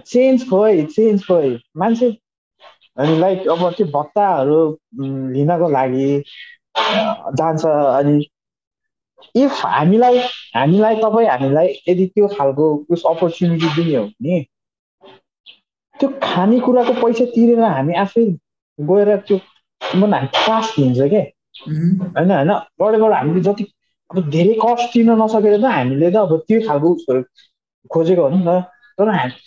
[0.07, 2.07] चेन्ज खोइ। चेन्ज खोइ। मान्छे
[2.97, 4.59] अनि लाइक अब त्यो भत्ताहरू
[5.33, 6.07] लिनको लागि
[7.39, 8.15] जान्छ। अनि
[9.35, 10.19] इफ हामीलाई
[10.55, 14.39] हामीलाई तपाईँ हामीलाई यदि त्यो खालको उस अपर्च्युनिटी दिने हो भने
[15.99, 18.25] त्यो खानेकुराको पैसा तिरेर हामी आफै
[18.79, 19.37] गएर त्यो
[19.81, 21.23] हामी कास्ट दिन्छ क्या
[22.15, 23.63] होइन होइन। बढेबाट हामीले जति
[24.09, 27.21] अब धेरै कस्ट तिर्न नसकेर त हामीले त अब त्यो खालको उसहरू
[27.89, 28.49] खोजेको हो नि त।
[28.97, 29.37] तर हामी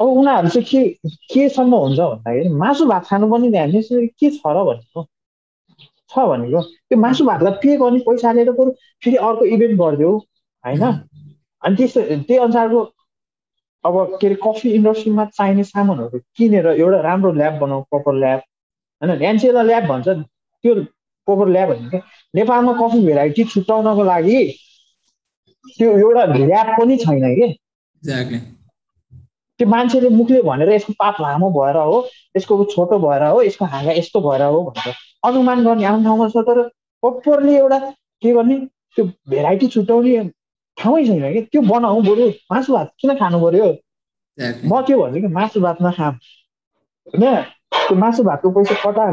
[0.00, 4.64] अब उनीहरू चाहिँ के केसम्म हुन्छ भन्दाखेरि मासु भात खानु पनि हामी के छ र
[4.68, 5.02] भनेको?
[6.10, 8.70] छ भनेको। त्यो मासु भातलाई पे गर्ने पैसा हालेर बरु
[9.02, 10.12] फेरि अर्को इभेन्ट गरिदियो
[10.64, 10.82] होइन?
[11.62, 12.80] अनि त्यस्तो त्यही अनुसारको
[13.84, 18.40] अब के अरे कफी इन्डस्ट्रीमा चाहिने सामानहरू किनेर एउटा राम्रो ल्याब बनाऊ प्रपर ल्याब
[19.02, 19.22] होइन?
[19.22, 20.74] एनसिएल ल्याब भन्छ त्यो
[21.28, 22.00] प्रपर ल्याब क्या
[22.34, 24.38] नेपालमा कफी भेराइटी छुट्याउनको लागि
[25.78, 27.46] त्यो एउटा ल्याब पनि छैन कि?
[29.58, 31.96] त्यो मान्छेले मुखले भनेर यसको पाप लामो भएर हो
[32.36, 34.94] यसको छोटो भएर हो यसको हाँगा यस्तो भएर हो भनेर
[35.28, 36.62] अनुमान गर्ने आफ्नो ठाउँमा छ तर
[37.02, 37.78] प्रपरली एउटा
[38.22, 38.56] के गर्ने
[38.96, 40.24] त्यो भेराइटी छुट्याउने
[40.78, 43.66] ठाउँै छैन कि त्यो बनाऊ बरु मासु भात किन खानु पर्यो?
[44.38, 47.24] म के भन्छु कि मासु भात नखाम होइन?
[47.88, 49.06] त्यो मासु भातको पैसा कता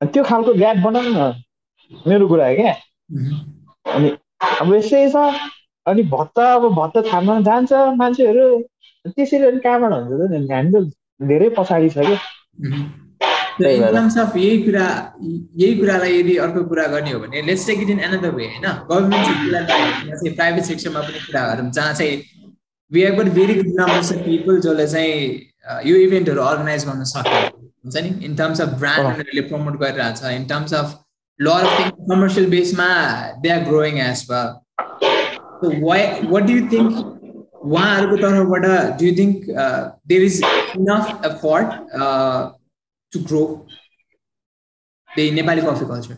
[0.00, 1.32] त्यो खालको ग्याप बनाउनु न।
[2.08, 2.74] मेरो कुरा हो क्या।
[3.94, 4.08] अनि
[4.60, 5.16] अब यस्तै छ।
[5.86, 8.48] अनि भत्ता अब भत्ता थाम्न जान्छ मान्छेहरू।
[9.06, 10.12] त्यसरी अनि कहाँबाट हुन्छ त
[10.52, 10.74] हामी त
[11.28, 12.18] धेरै पछाडि छ क्या।
[14.22, 14.86] अफ यही कुरा
[15.60, 18.66] यही कुरालाई यदि अर्को कुरा गर्ने हो भने let's take it in another way होइन?
[18.90, 19.62] गभर्मेन्ट सेक्टरलाई
[20.10, 22.14] चाहिँ प्राइभेट सेक्टरमा पनि कुराहरू जहाँ चाहिँ
[22.92, 25.14] we have got very good numbers of people जसले चाहिँ
[25.90, 27.34] यो इभेन्टहरू अर्गनाइज गर्न सक्छ
[27.84, 28.08] हुन्छ नि?
[28.24, 30.88] इन टर्म्स अफ ब्रान्ड उनीहरूले प्रमोट गरिरहेछ in terms of
[31.40, 32.88] lot of thing commercial बेसमा
[33.42, 34.46] they are growing as what
[36.46, 36.92] do you think
[37.60, 38.64] उहाँहरूको तर्फबाट
[38.98, 39.46] do you think
[40.06, 40.40] there is
[40.76, 41.68] enough effort
[43.12, 43.42] to grow
[45.10, 46.16] the Nepali coffee culture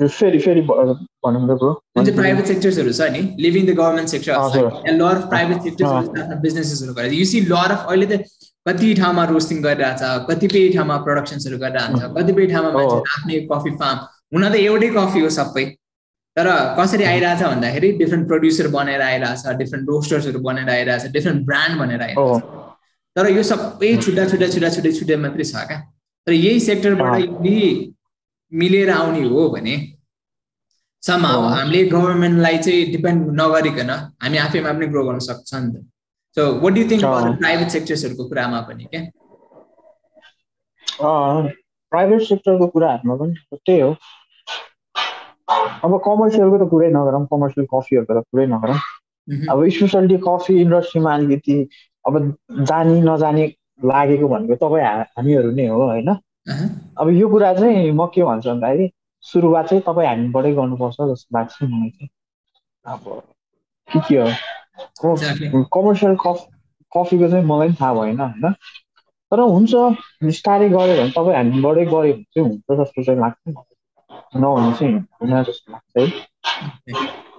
[0.00, 4.92] फेरि फेरि भनौँ त bro जुन चाहिँ प्राइभेट सेक्टर्सहरू छ नि leaving the government sector
[4.94, 8.20] lot of private सेक्टर्सहरू आफ्नो बिजनेसेसहरू गरेर यु सी लर अफ अहिले त
[8.66, 13.98] कति ठाउँमा रोस्टिङ गरिरहेछ कतिपय ठाउँमा प्रडक्सन्सहरू गरिरहन्छ कतिपय ठाउँमा मान्छे आफ्नै कफी फार्म
[14.30, 15.64] हुन त एउटै कफी हो सबै
[16.36, 16.46] तर
[16.78, 22.42] कसरी आइरहेछ भन्दाखेरि डिफ्रेन्ट प्रड्युसर बनेर आइरहेछ डिफ्रेन्ट रोस्टर्सहरू बनेर आइरहेछ डिफ्रेन्ट ब्रान्ड बनेर आइरहेछ।
[23.16, 25.78] तर यो सबै छुट्टा छुट्टा छुट्टा छुट्टै छुट्टै मात्रै छ क्या।
[26.26, 27.58] तर यही सेक्टरबाट यदि
[28.52, 29.76] मिलेर आउने हो भने
[31.02, 33.90] सम हामीले गभर्मेन्टलाई चाहिँ डिपेन्ड नगरिकन
[34.22, 35.84] हामी आफैमा पनि ग्रो गर्न सक्छ नि त।
[36.36, 37.04] So what do think
[37.40, 39.02] private सेक्टर्सहरूको कुरामा पनि क्या?
[41.92, 43.90] प्राइभेट सेक्टरको कुराहरूमा पनि त्यही हो।
[45.48, 48.78] अब कमर्सियलको त कुरै नगरौँ कमर्सियल कफीहरूको त कुरै नगरौँ।
[49.50, 51.56] अब स्पेसलिटी कफी इन्डस्ट्रीमा अलिकति
[52.04, 52.18] अब
[52.64, 53.46] जानी नजाने
[53.84, 54.86] लागेको भनेको तपाईँ
[55.16, 56.08] हामीहरू नै हो होइन?
[56.98, 58.90] अब यो कुरा चाहिँ म के भन्छु भन्दाखेरि
[59.24, 62.08] सुरुवात चाहिँ तपाईँ हामीबाटै गर्नुपर्छ जस्तो लाग्छ मलाई चाहिँ।
[62.84, 63.22] अब
[63.88, 64.28] के के हो?
[65.74, 66.46] कमर्सियल कफ
[66.92, 68.52] कफीको चाहिँ मलाई पनि थाहा भएन होइन?
[69.32, 69.74] तर हुन्छ
[70.24, 73.54] बिस्तारै गऱ्यो भने तपाईँ हामीबाटै गऱ्यो भने चाहिँ हुन्छ जस्तो चाहिँ लाग्छ।
[74.32, 76.06] नहुने चाहिँ हुँदैन जस्तो लाग्छ है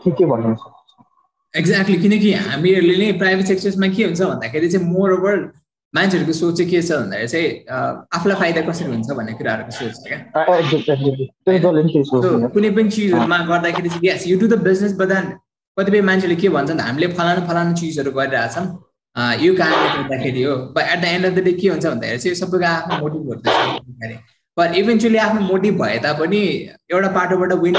[0.03, 0.75] के के भन्नुहुन्छ
[1.53, 5.35] एक्ज्याक्टली किनकि हामीहरूले नै प्राइभेट सेक्टर्समा के हुन्छ भन्दाखेरि चाहिँ मोर ओभर
[5.93, 7.47] मान्छेहरूको सोच चाहिँ के छ भन्दाखेरि चाहिँ
[8.15, 10.17] आफूलाई फाइदा कसरी हुन्छ भन्ने कुराहरूको सोच छ क्या
[12.55, 15.13] कुनै पनि चिजहरूमा गर्दाखेरि चाहिँ yes you do the business but
[15.77, 18.65] कतिपय मान्छेले के भन्छन् हामीले फलानु फलानु चिजहरू गरिरहेछौँ
[19.45, 22.35] यो कारणले गर्दाखेरि हो but at the end of the day के हुन्छ भन्दाखेरि चाहिँ
[22.35, 26.41] सबैको आफ्नो मोटिभहरू पर इभेन्चुली आफ्नो मोटिभ भए तापनि
[26.91, 27.75] एउटा पाटोबाट विन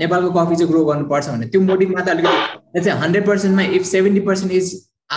[0.00, 4.20] नेपालको कफी चाहिँ ग्रो गर्नुपर्छ भने त्यो मोटिभमा त अलिकति चाहिँ हन्ड्रेड पर्सेन्टमा इफ सेभेन्टी
[4.28, 4.66] पर्सेन्ट इज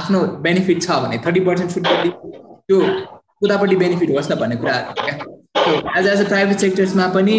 [0.01, 2.79] आफ्नो बेनिफिट छ भने थर्टी पर्सेन्ट सुटपट्टि त्यो
[3.43, 4.77] उतापट्टि बेनिफिट होस् न भन्ने क्या।
[5.99, 7.37] एज एज अ प्राइभेट सेक्टर्समा पनि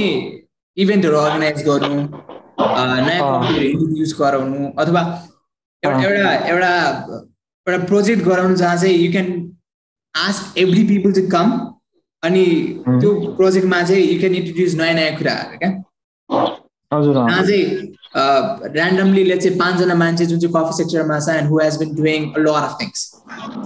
[0.77, 2.03] इभेन्टहरू अर्गनाइज गर्नु
[3.09, 3.27] नयाँ
[3.99, 5.03] युज गराउनु अथवा
[5.83, 6.73] एउटा एउटा
[7.67, 9.29] एउटा प्रोजेक्ट गराउनु जहाँ चाहिँ you can
[10.15, 11.51] ask every people to come
[12.23, 12.45] अनि
[12.87, 15.71] त्यो प्रोजेक्टमा चाहिँ यु क्यान इन्ट्रोड्युस नयाँ नयाँ कुराहरू क्या?
[17.31, 17.65] जहाँ चाहिँ
[18.75, 22.63] ऱ्यान्डमली चाहिँ पाँचजना मान्छे जुन चाहिँ कफी सेक्टरमा छ and who has been doing lot
[22.63, 23.01] of things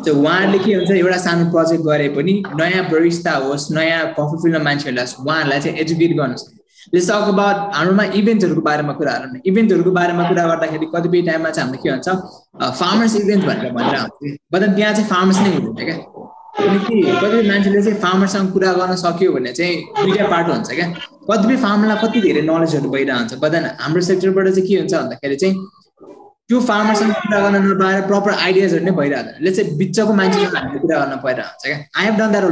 [0.05, 4.65] so उहाँहरूले के हुन्छ एउटा सानो प्रोजेक्ट गरे पनि नयाँ बरिस्ता होस् नयाँ कफी फिल्डमा
[4.65, 6.51] मान्छेहरूलाई उहाँहरूलाई चाहिँ एजुकेट गर्नुहोस्।
[6.95, 11.69] लेट्स टक अबाउट हाम्रोमा इभेन्टहरूको बारेमा कुरा गरौँ इभेन्टहरूको बारेमा कुरा गर्दाखेरि कतिपय टाइममा चाहिँ
[11.69, 12.09] हामीले के भन्छ
[12.81, 15.97] फार्मर्स इभेन्ट भनेर भनेर आउँछ बट त्यहाँ चाहिँ फार्मर्स नै हुँदैन क्या?
[16.59, 20.89] किनकि कतिपय मान्छेले चाहिँ फार्मरसँग कुरा गर्न सक्यो भने चाहिँ दुइटा पाटो हुन्छ क्या।
[21.31, 25.55] कतिपय फार्मरलाई कति धेरै नलेजहरू भइरहेको हुन्छ बट हाम्रो सेक्टरबाट चाहिँ के हुन्छ भन्दाखेरि चाहिँ
[26.49, 30.99] त्यो फार्मरसँग कुरा गर्न नपाएर प्रपर आइडियाजहरू नै भइरहेको हुन्छ चाहिँ बिचको मान्छेसँग हामीले कुरा
[31.03, 32.45] गर्न परिरहेको हुन्छ क्या आई हेभ डन द्याट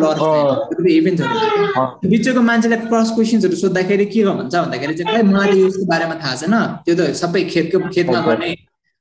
[0.97, 6.15] इभेन्ट्सहरू बिचको मान्छेलाई क्रस क्वेसन्सहरू सोद्धाखेरि के भन्छ भन्दाखेरि चाहिँ खै मलाई त यसको बारेमा
[6.25, 8.51] थाहा छैन। त्यो त सबै खेतको खेतमा गर्ने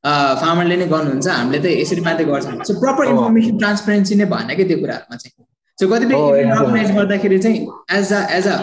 [0.03, 4.63] फार्मरले नै गर्नुहुन्छ हामीले त यसरी मात्रै गर्छौँ। सो प्रपर इन्फर्मेसन ट्रान्सपेरेन्सी नै भएन कि
[4.69, 5.33] त्यो कुराहरूमा चाहिँ।
[5.77, 7.59] सो कतिपय इभेन्ट अर्गनाइज गर्दाखेरि चाहिँ
[7.97, 8.55] as a as a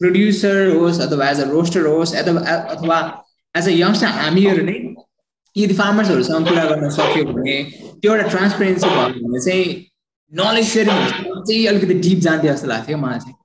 [0.00, 2.40] producer होस् अथवा एज अ रोस्टर होस् अथवा
[2.76, 2.98] अथवा
[3.54, 4.76] एज अ यङ्स्टर हामीहरू नै
[5.56, 7.56] यदि फार्मर्सहरूसँग कुरा गर्न सक्यो भने
[8.02, 9.66] त्यो एउटा ट्रान्सपेरेन्सी भयो भने चाहिँ
[10.32, 10.96] नलेज सेयरिङ
[11.48, 13.36] चाहिँ अलिकति डिप जान्थ्यो जस्तो लाग्थ्यो मलाई चाहिँ।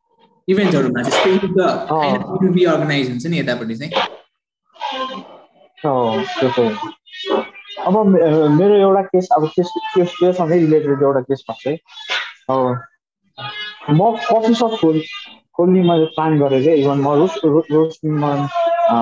[0.48, 3.94] इभेन्टहरूमा चाहिँ अर्गनाइज हुन्छ नि यतापट्टि चाहिँ।
[7.82, 7.98] अब
[8.52, 11.78] मेरो एउटा केस अब त्यस त्योसँगै रिलेटेड एउटा केस भएको चाहिँ
[13.92, 15.00] म कफी सप खोल
[15.54, 18.32] खोल्ने मैले प्लान गरेँ क्या इभन म रोस्ट रोस्टिङमा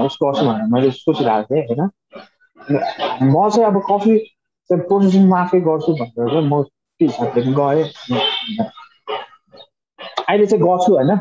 [0.01, 1.89] उसको गर्छु भनेर मैले सोचिरहेको थिएँ होइन।
[3.26, 4.17] म चाहिँ अब कफी
[4.70, 7.84] चाहिँ प्रोसेसिङ म आफै गर्छु भनेर चाहिँ म त्यो हिसाबले गएँ।
[10.24, 11.11] अहिले चाहिँ गर्छु होइन।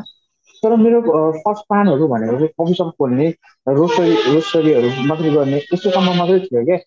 [0.63, 1.01] तर मेरो
[1.37, 3.27] फर्स्ट प्लानहरू भनेको चाहिँ कफी सप खोल्ने
[3.67, 6.77] रोस्टरी रोस्टरीहरू मात्रै गर्ने यस्तोसम्म मात्रै थियो क्या।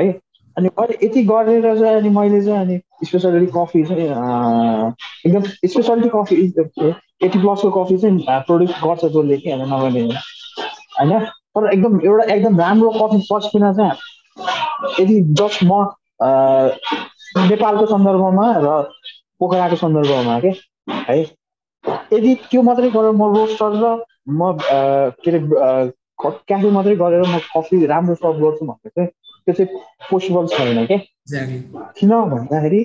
[0.00, 0.06] है?
[0.56, 4.06] अनि अहिले यति गरेर चाहिँ अनि मैले चाहिँ अनि स्पेसलिटी कफी चाहिँ
[5.26, 6.34] एकदम स्पेसलिटी कफी
[7.26, 8.18] एटी प्लसको कफी चाहिँ
[8.48, 13.94] प्रड्युस गर्छ जसले कि होइन नगर्ने होइन। तर एकदम एउटा एकदम राम्रो कफी पस्किन चाहिँ
[15.00, 15.84] यदि जस्ट म
[17.48, 18.82] नेपालको सन्दर्भमा र
[19.40, 20.52] पोखराको सन्दर्भमा के
[21.12, 21.24] है?
[22.12, 23.94] यदि त्यो मात्रै गरेर म रोस्टर र
[24.30, 24.52] म
[25.22, 25.40] के अरे
[26.20, 30.98] क्याफे मात्रै गरेर म कफी राम्रो सर्भ गर्छु भने चाहिँ त्यो चाहिँ पोसिबल छैन क्या
[31.96, 32.82] किन भन्दाखेरि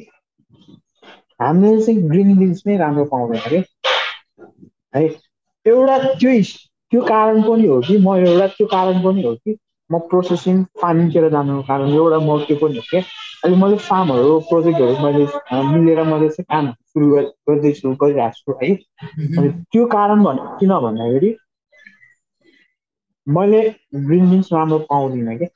[1.40, 3.64] हामीले चाहिँ ग्रिन बिन्स नै राम्रो पाउँदैन कि?
[4.96, 5.04] है
[5.66, 6.32] एउटा त्यो
[6.92, 9.58] त्यो कारण पनि हो कि म एउटा त्यो कारण पनि हो कि
[9.90, 12.98] म प्रोसेसिङ फार्मिङतिर जानुको कारण एउटा म त्यो पनि हो कि?
[13.44, 15.26] अहिले मैले फार्महरू प्रोजेक्टहरू मैले
[15.72, 17.08] मिलेर मैले चाहिँ काम सुरु
[17.50, 18.72] गर्दैछु गरिरहेको छु है।
[19.38, 21.36] अनि त्यो कारण भने किन भन्दाखेरि
[23.28, 23.62] मैले
[23.96, 25.48] ग्रिन बिन्स राम्रो पाउँदिनँ कि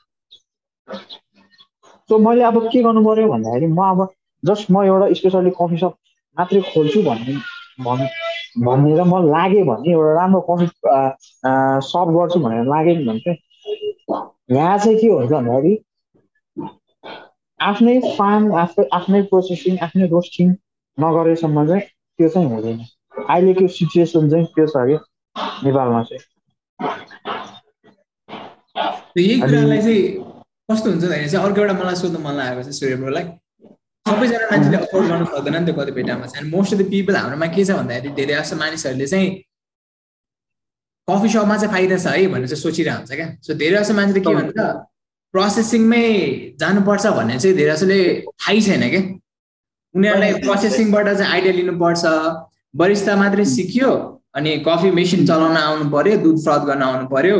[2.10, 4.08] सो मैले अब के गर्नु पऱ्यो भन्दाखेरि म अब
[4.44, 5.94] जस्ट म एउटा स्पेसली कफी सप
[6.38, 7.36] मात्रै खोल्छु भन्ने
[8.66, 10.68] भनेर म लागेँ भने एउटा राम्रो कफी
[11.90, 13.40] सप गर्छु भनेर लागेँ भने चाहिँ
[14.58, 15.74] यहाँ चाहिँ के हुन्छ भन्दाखेरि
[17.60, 20.54] आफ्नै फार्म आफ्नै आफ्नै प्रोसेसिङ आफ्नै रोस्टिङ
[20.98, 21.82] नगरेसम्म चाहिँ
[22.18, 22.80] त्यो चाहिँ हुँदैन।
[23.30, 24.98] अहिलेको सिचुएसन चाहिँ त्यो छ कि
[25.66, 26.24] नेपालमा चाहिँ।
[29.18, 30.02] यही कुरालाई चाहिँ
[30.72, 33.26] कस्तो हुन्छ भन्दाखेरि चाहिँ अर्को एउटा मलाई सोध्नु मन लागेको छ सूर्यब्रोलाई
[34.06, 37.48] सबैजना मान्छेले अफोर्ड गर्नु सक्दैन नि त कतिपय टाइममा चाहिँ। मोस्ट अफ द पिपल हाम्रोमा
[37.56, 39.30] के छ भन्दाखेरि धेरै जस्तो मानिसहरूले चाहिँ
[41.08, 44.22] कफी सपमा चाहिँ फाइदा छ है भनेर चाहिँ सोचिरहेको हुन्छ क्या। सो धेरै जस्तो मान्छेले
[44.26, 44.58] के भन्छ
[45.34, 46.06] प्रोसेसिङमै
[46.60, 48.00] जानुपर्छ भन्ने चाहिँ धेरै जसोले
[48.42, 49.02] थाहै छैन क्या।
[49.96, 52.04] उनीहरूलाई प्रोसेसिङबाट चाहिँ आइडिया लिनुपर्छ।
[52.82, 53.92] बरिस्ता मात्रै सिक्यो
[54.36, 57.38] अनि कफी मेसिन चलाउन आउनु पर्यो दुध फ्रद गर्न आउनु पर्यो।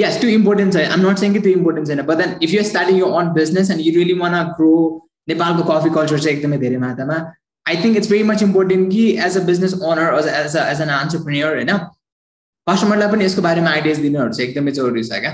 [0.00, 2.96] Yes too important छ। I'm not saying it too important छैन then if you're starting
[2.96, 6.76] your own business and you really want to grow नेपालको कफी कल्चर चाहिँ एकदमै धेरै
[6.84, 7.18] मात्रामा।
[7.66, 10.88] I think it's very much important कि as a business owner as as as an
[10.96, 11.70] entrepreneur होइन?
[12.66, 15.32] कस्टमरलाई पनि यसको बारेमा आइडियाज दिनुहरू चाहिँ एकदमै जरुरी छ क्या?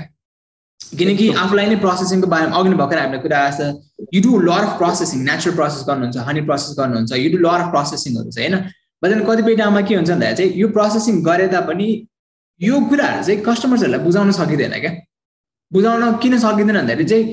[0.99, 4.77] किनकि आफूलाई नै प्रोसेसिङको बारेमा अघि भर्खर हामीले कुरा आएको छ you do lot of
[4.79, 8.65] processing natural process गर्नुहुन्छ हनी प्रोसेस गर्नुहुन्छ यु डु लर अफ प्रोसेसिङहरू चाहिँ होइन?
[9.03, 11.87] बट कतिपय ठाउँमा के हुन्छ भन्दाखेरि चाहिँ यो प्रोसेसिङ गरे तापनि
[12.61, 14.91] यो कुराहरू चाहिँ कस्टमर्सहरूलाई बुझाउन सकिँदैन क्या?
[15.71, 17.25] बुझाउन किन सकिँदैन भन्दाखेरि चाहिँ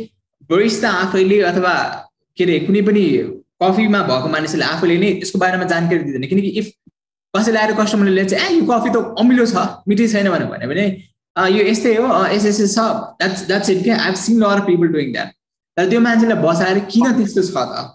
[0.50, 1.74] बरिस्ता आफैले अथवा
[2.38, 3.04] के अरे कुनै पनि
[3.62, 6.66] कफीमा भएको मानिसले आफूले नै यसको बारेमा जानकारी दिँदैन। किनकि इफ
[7.34, 10.84] कसैले आएर कस्टमरले चाहिँ ए यो कफी त अमिलो छ मिठै छैन भनेर भने
[11.56, 12.78] यो यस्तै हो यस्तै छ
[13.20, 15.30] द्याट्स द्याट्स इट क्या I seen lot people doing that
[15.76, 17.94] तर त्यो मान्छेलाई बसाएर किन त्यस्तो छ त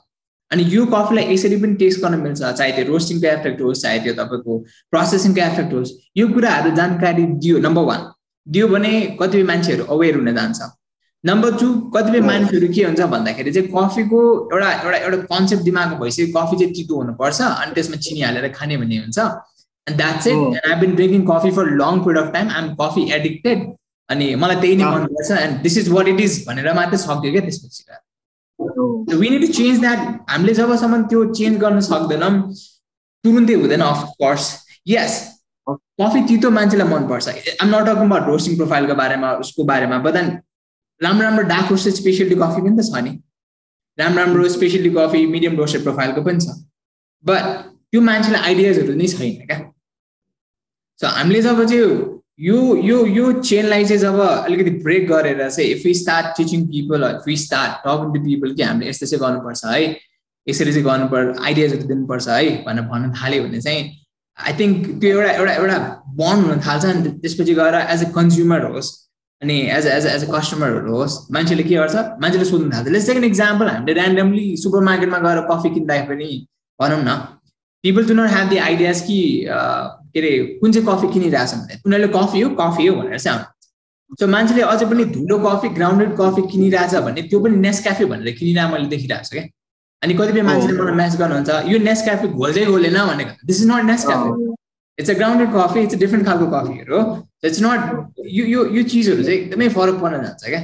[0.51, 4.13] अनि यो कफीलाई यसरी पनि टेस्ट गर्न मिल्छ। चाहे त्यो रोस्टिङको एफेक्ट होस् चाहे त्यो
[4.19, 4.57] तपाईँको
[4.93, 8.01] प्रोसेसिङको एफेक्ट होस् यो कुराहरू जानकारी दियो। नम्बर वान
[8.47, 8.91] दियो भने
[9.21, 10.59] कतिपय मान्छेहरू अवेर हुन जान्छ?
[11.23, 14.19] नम्बर टू कतिपय मानिसहरू के हुन्छ भन्दाखेरि चाहिँ कफीको
[14.53, 18.77] एउटा एउटा एउटा कन्सेप्ट दिमागमा भइसक्यो। कफी चाहिँ तितो हुनुपर्छ अनि त्यसमा चिनी हालेर खाने
[18.77, 19.19] भन्ने हुन्छ।
[19.87, 23.09] And that's it and I been drinking coffee for long period of time I'm coffee
[23.13, 23.65] addicted
[24.09, 27.41] अनि मलाई त्यही नै मनपर्छ and this is what it is भनेर मात्रै सक्यो क्या
[27.41, 32.31] त्यसपछि we need to change that हामीले जबसम्म त्यो चेन्ज गर्न सक्दैनौँ
[33.23, 34.49] तुरुन्तै हुँदैन अफकोर्स
[34.87, 35.19] यस
[35.67, 37.27] कफी तितो मान्छेलाई मनपर्छ
[37.57, 40.31] I'm not talking about roasting प्रोफाइलको बारेमा उसको बारेमा बदन
[41.01, 43.13] राम्रो राम्रो डार्क रोस्टेड स्पेसियलिटी कफी पनि त छ नि
[43.97, 46.57] राम्रो राम्रो स्पेसियलिटी कफी मिडियम रोस्टेड प्रोफाइलको पनि छ
[47.25, 47.53] बट
[47.85, 49.59] त्यो मान्छेलाई आइडियाजहरू नै छैन क्या
[51.07, 55.93] हामीले जब चाहिँ यो यो यो चेनलाई चाहिँ जब अलिकति ब्रेक गरेर चाहिँ if you
[55.93, 59.95] start teaching people if you start talking to people कि हामीले यस्तो चाहिँ गर्नुपर्छ है?
[60.47, 62.49] यसरी चाहिँ गर्नुपर्छ आइडियाजहरू दिनुपर्छ है?
[62.65, 63.81] भनेर भन्न थाल्यो भने चाहिँ
[64.37, 65.77] आई थिङ्क त्यो एउटा एउटा एउटा
[66.19, 68.89] बन्ड हुन थाल्छ अनि त्यसपछि गएर एज अ कन्ज्युमर होस्
[69.41, 71.95] अनि एज एज एज अ कस्टमरहरू होस् मान्छेले के गर्छ?
[72.21, 76.31] मान्छेले सोध्नु थाल्छ। लेट्स सेकेन्ड इक्जाम्पल हामीले ऱ्यान्डमली सुपर मार्केटमा गएर कफी किन्दाखेरि
[76.79, 77.15] भनौँ न
[77.83, 79.19] people do not have the ideas कि
[80.13, 84.15] के अरे कुन चाहिँ कफी किनिरहेछ भने उनीहरूले कफी हो कफी हो भनेर चाहिँ आउनु।
[84.19, 88.35] सो मान्छेले अझै पनि धुलो कफी ग्राउन्डेड कफी किनिरहेछ भने त्यो पनि नेस क्याफे भनेर
[88.39, 89.45] किनिरहेको मैले देखिरहेको छु क्या?
[90.01, 93.83] अनि कतिपय मान्छेले मलाई म्याच गर्नुहुन्छ यो नेस क्याफे घोल्दै घोलेन भनेको this is not
[94.05, 94.29] Nescafe
[94.97, 97.03] it's a grounded coffee it's a different खालको कफीहरू हो।
[97.49, 97.79] इट्स नट
[98.37, 100.61] यो यो यो चिजहरू चाहिँ एकदमै फरक पर्न जान्छ क्या?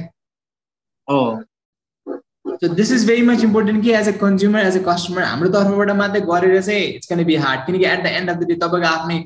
[2.60, 5.90] So this is very much important कि as a consumer as a customer हाम्रो तर्फबाट
[5.98, 8.88] मात्रै गरेर चाहिँ इट्स क्यान बी हार्ड किनकि at the end of the day तपाईँको
[8.88, 9.18] आफ्नै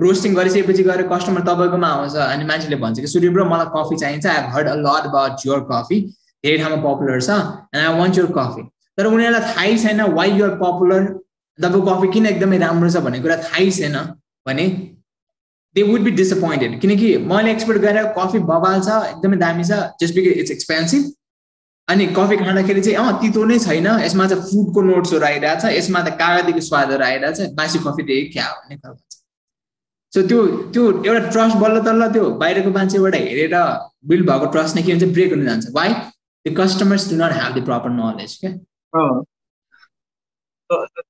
[0.00, 4.26] रोस्टिङ गरिसकेपछि गएर कस्टमर तपाईँकोमा आउँछ अनि मान्छेले भन्छ कि सूर्य ब्रो मलाई कफी चाहिन्छ।
[4.26, 6.00] I heard a lot about your coffee
[6.44, 8.62] धेरै ठाउँमा पपुलर छ and I want your coffee
[8.98, 11.02] तर उनीहरूलाई थाहै छैन वाइ युआर पपुलर
[11.58, 13.96] तपाईँको कफी किन एकदमै राम्रो छ भन्ने कुरा थाहै छैन
[14.46, 14.66] भने
[15.76, 20.14] दे वुड बी डिसपोइन्टेड किनकि मैले एक्सपेक्ट गरेर कफी बबाल छ एकदमै दामी छ जस्ट
[20.14, 21.10] बिकज इट्स एक्सपेन्सिभ
[21.88, 26.18] अनि कफी खाँदाखेरि चाहिँ अँ तितो नै छैन। यसमा चाहिँ फुडको नोट्सहरू आइरहेछ यसमा त
[26.20, 29.09] कागतीको स्वादहरू आइरहेछ बासी कफी दिए क्या खालको
[30.12, 30.38] सो त्यो
[30.74, 33.54] त्यो एउटा ट्रस्ट बल्ल तल्ल त्यो बाहिरको मान्छेबाट हेरेर
[34.10, 35.04] बिल्ड भएको ट्रस्ट नै के हुन्छ?
[35.16, 35.88] ब्रेक हुन जान्छ। Why
[36.46, 38.52] the customers do not have the proper knowledge क्या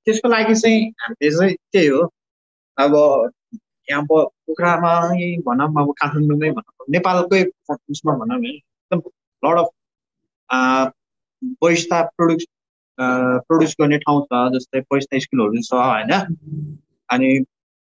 [0.05, 2.01] त्यसको लागि चाहिँ हामीले चाहिँ त्यही हो।
[2.78, 2.92] अब
[3.90, 4.92] यहाँ पोखरामा
[5.46, 7.42] भनौँ अब काठमाडौँमै भनौँ। नेपालकै
[7.92, 9.01] उसमा भनौँ एकदम
[9.42, 9.68] lot of
[11.62, 12.44] barista products
[13.48, 16.12] produce गर्ने ठाउँ छ जस्तै बरिस्ता स्कुलहरू छ होइन?
[17.09, 17.28] अनि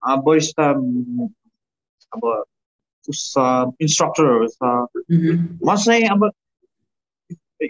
[0.03, 0.69] बरिस्ता
[2.11, 2.21] अब
[3.07, 3.21] उस
[3.81, 4.61] इन्स्ट्रक्टरहरू छ
[5.65, 6.21] म चाहिँ अब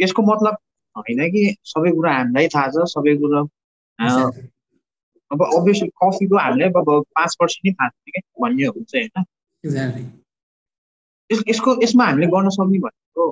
[0.01, 0.57] यसको मतलब
[0.95, 3.41] होइन कि सबै कुरा हामीलाई थाहा छ सबै कुरा
[5.32, 9.15] अब अभियसली कफीको हामीलाई अब पाँच पर्सेन्ट नै थाहा छ क्या भन्ने हुन्छ होइन।
[11.49, 13.23] यसको यसमा हामीले गर्न सक्ने भनेको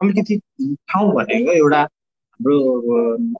[0.00, 0.34] अलिकति
[0.88, 2.56] ठाउँ भनेको एउटा हाम्रो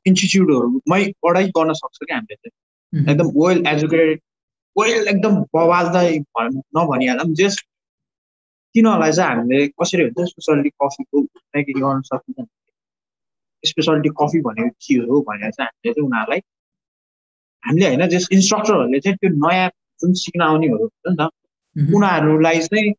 [0.06, 2.54] इन्स्टिच्युटहरूमै पढाइ गर्न सक्छ क्या हामीले। चाहिँ
[2.92, 4.20] एकदम वेल एजुकेटेड
[4.76, 6.18] वेल एकदम बवाल्दै
[6.76, 7.64] नभनिहालौँ जस्ट
[8.74, 12.48] तिनीहरूलाई चाहिँ हामीले कसरी हुन्छ स्पेसलिटी कफीको प्याकेज गर्न सकिन्छ
[13.64, 16.40] स्पेसलिटी कफी भनेको के हो भनेर चाहिँ हामीले चाहिँ उनीहरूलाई
[17.62, 19.68] हामीले होइन जस इन्स्ट्रक्टरहरूले चाहिँ त्यो नयाँ
[20.00, 22.92] जुन सिक्न आउनेहरू हुन्छ नि त उनीहरूलाई चाहिँ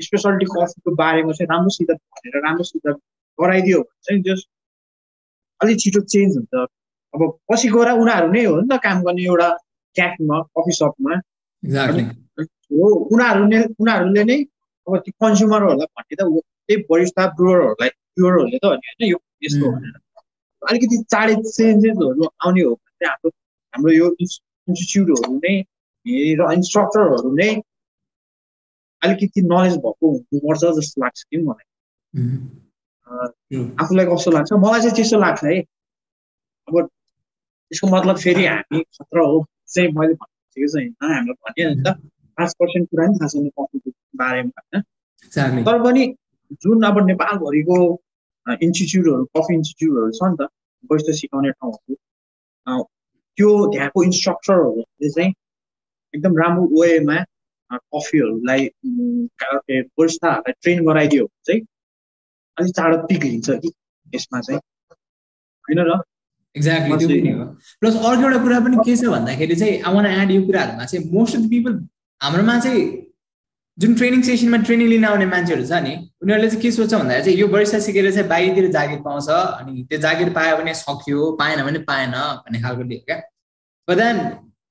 [0.00, 2.86] स्पेसलिटी कफीको बारेमा चाहिँ राम्रोसित भनेर राम्रोसित
[3.38, 4.44] गराइदियो भने चाहिँ जस
[5.60, 6.68] अलिक छिटो चेन्ज हुन्छ।
[7.14, 9.48] अब पछि गएर उनीहरू नै हो नि त काम गर्ने एउटा
[9.96, 11.12] क्याफमा कफी सपमा
[12.72, 14.38] हो उनीहरूले उनीहरूले नै
[14.86, 16.22] अब त्यो कन्ज्युमरहरूलाई भन्ने त
[16.66, 19.96] त्यही वरिष्ठ ब्रुवरहरूलाई ब्रुवरहरूले त भन्ने होइन यो यस्तो भनेर।
[20.62, 23.30] अलिकति चाँडै चेन्जेसहरू आउने हो भने चाहिँ हाम्रो
[23.74, 25.54] हाम्रो यो इन्स्टिच्युटहरू नै
[26.38, 27.50] र इन्स्ट्रक्टरहरू नै
[29.02, 31.66] अलिकति नलेज भएको हुनुपर्छ जस्तो लाग्छ कि मलाई।
[33.82, 34.50] आफूलाई कस्तो लाग्छ?
[34.64, 35.58] मलाई चाहिँ त्यस्तो लाग्छ है।
[36.68, 36.74] अब
[37.70, 39.44] यसको मतलब फेरि हामी खतरा हो
[39.74, 41.12] चाहिँ मैले भनेको चाहिँ होइन?
[41.14, 41.96] हामीलाई त
[42.38, 44.82] पाँच पर्सेन्ट कुरा नि थाहा छैन कफीको बारेमा होइन?
[45.64, 46.06] तर पनि
[46.62, 47.76] जुन अब नेपालभरिको
[48.46, 50.48] इन्स्टिच्युटहरू कफी इन्स्टिच्युटहरू छ नि त
[50.90, 51.94] बस्दा सिकाउने ठाउँहरू
[53.38, 55.32] त्यो त्यहाँको इन्स्ट्रक्टरहरूले चाहिँ
[56.14, 57.18] एकदम राम्रो वेमा
[57.70, 58.62] कफीहरूलाई
[59.98, 61.60] बरिस्ताहरूलाई ट्रेन गराइदियो भने चाहिँ
[62.58, 63.70] अलिक चाँडो पिक लिन्छ कि
[64.06, 66.00] यसमा चाहिँ। होइन र
[66.56, 67.44] एक्ज्याक्टली त्यो पनि हो।
[67.80, 71.04] प्लस अर्को एउटा कुरा पनि के छ भन्दाखेरि चाहिँ आई वान एड यो कुराहरूमा चाहिँ
[71.12, 71.72] मोस्ट अफ द पिपल
[72.20, 72.82] हाम्रोमा चाहिँ
[73.78, 77.38] जुन ट्रेनिङ सेसनमा ट्रेनिङ लिन आउने मान्छेहरू छ नि उनीहरूले चाहिँ के सोच्छ भन्दाखेरि चाहिँ
[77.40, 81.78] यो वरिष्ठ सिकेर चाहिँ बाहिरतिर जागिर पाउँछ अनि त्यो जागिर पायो भने सक्यो पाएन भने
[81.90, 83.16] पाएन भन्ने खालको लियो क्या?
[83.88, 84.00] बट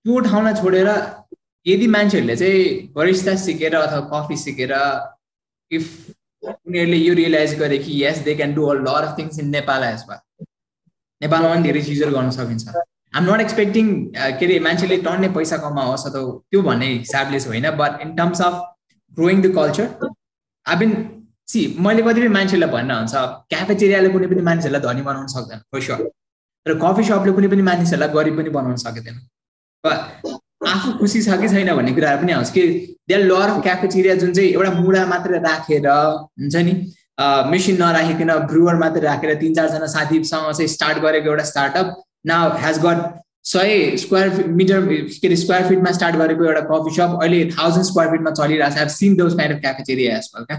[0.05, 0.89] त्यो ठाउँलाई छोडेर
[1.65, 4.73] यदि मान्छेहरूले चाहिँ वरिष्ठ सिकेर अथवा कफी सिकेर
[5.71, 5.85] इफ
[6.43, 9.83] उनीहरूले यो रियलाइज गरे कि yes they can do a lot of things in Nepal
[9.83, 10.19] as well
[11.21, 12.63] नेपालमा पनि धेरै चिजहरू गर्न सकिन्छ।
[13.15, 13.85] आम नट एक्सपेक्टिङ
[14.39, 18.53] के अरे मान्छेले टन्ने पैसा कमाओस् अथवा त्यो भन्ने हिसाबले होइन but in terms of
[19.17, 19.87] growing the culture
[20.65, 20.91] I been
[21.51, 23.13] see मैले कतिपय मान्छेलाई भन्न हुन्छ
[23.51, 26.01] क्याफेटेरियाले कुनै पनि मान्छेहरूलाई धनी बनाउन सक्दैन फर स्योर
[26.65, 29.17] र कफी सपले कुनै पनि मानिसहरूलाई गरिब पनि बनाउन सकिँदैन।
[30.69, 32.63] आफू खुसी छ कि छैन भन्ने कुराहरू पनि आउँछ कि
[33.09, 36.73] दे लर क्याफेटेरिया जुन चाहिँ एउटा मुढा मात्र राखेर हुन्छ नि
[37.51, 41.87] मेसिन नराखिकन ब्रुवर मात्रै राखेर तिन चारजना साथीसँग चाहिँ स्टार्ट गरेको एउटा स्टार्टअप
[42.31, 42.99] नाउ हेज गट
[43.49, 48.11] सय स्क्वायर मिटर के अरे स्क्वायर फिटमा स्टार्ट गरेको एउटा कफी सप अहिले थाउजन्ड स्क्वायर
[48.11, 50.57] फिटमा चलिरहेको छ। Have seen those kind of cafeteria as well क्या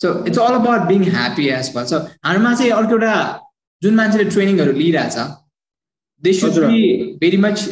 [0.00, 3.14] so it's all about being happy as well so हाम्रोमा चाहिँ अर्को एउटा
[3.82, 5.16] जुन मान्छेले ट्रेनिङहरू लिइरहेछ
[6.22, 6.82] they should be
[7.20, 7.68] very much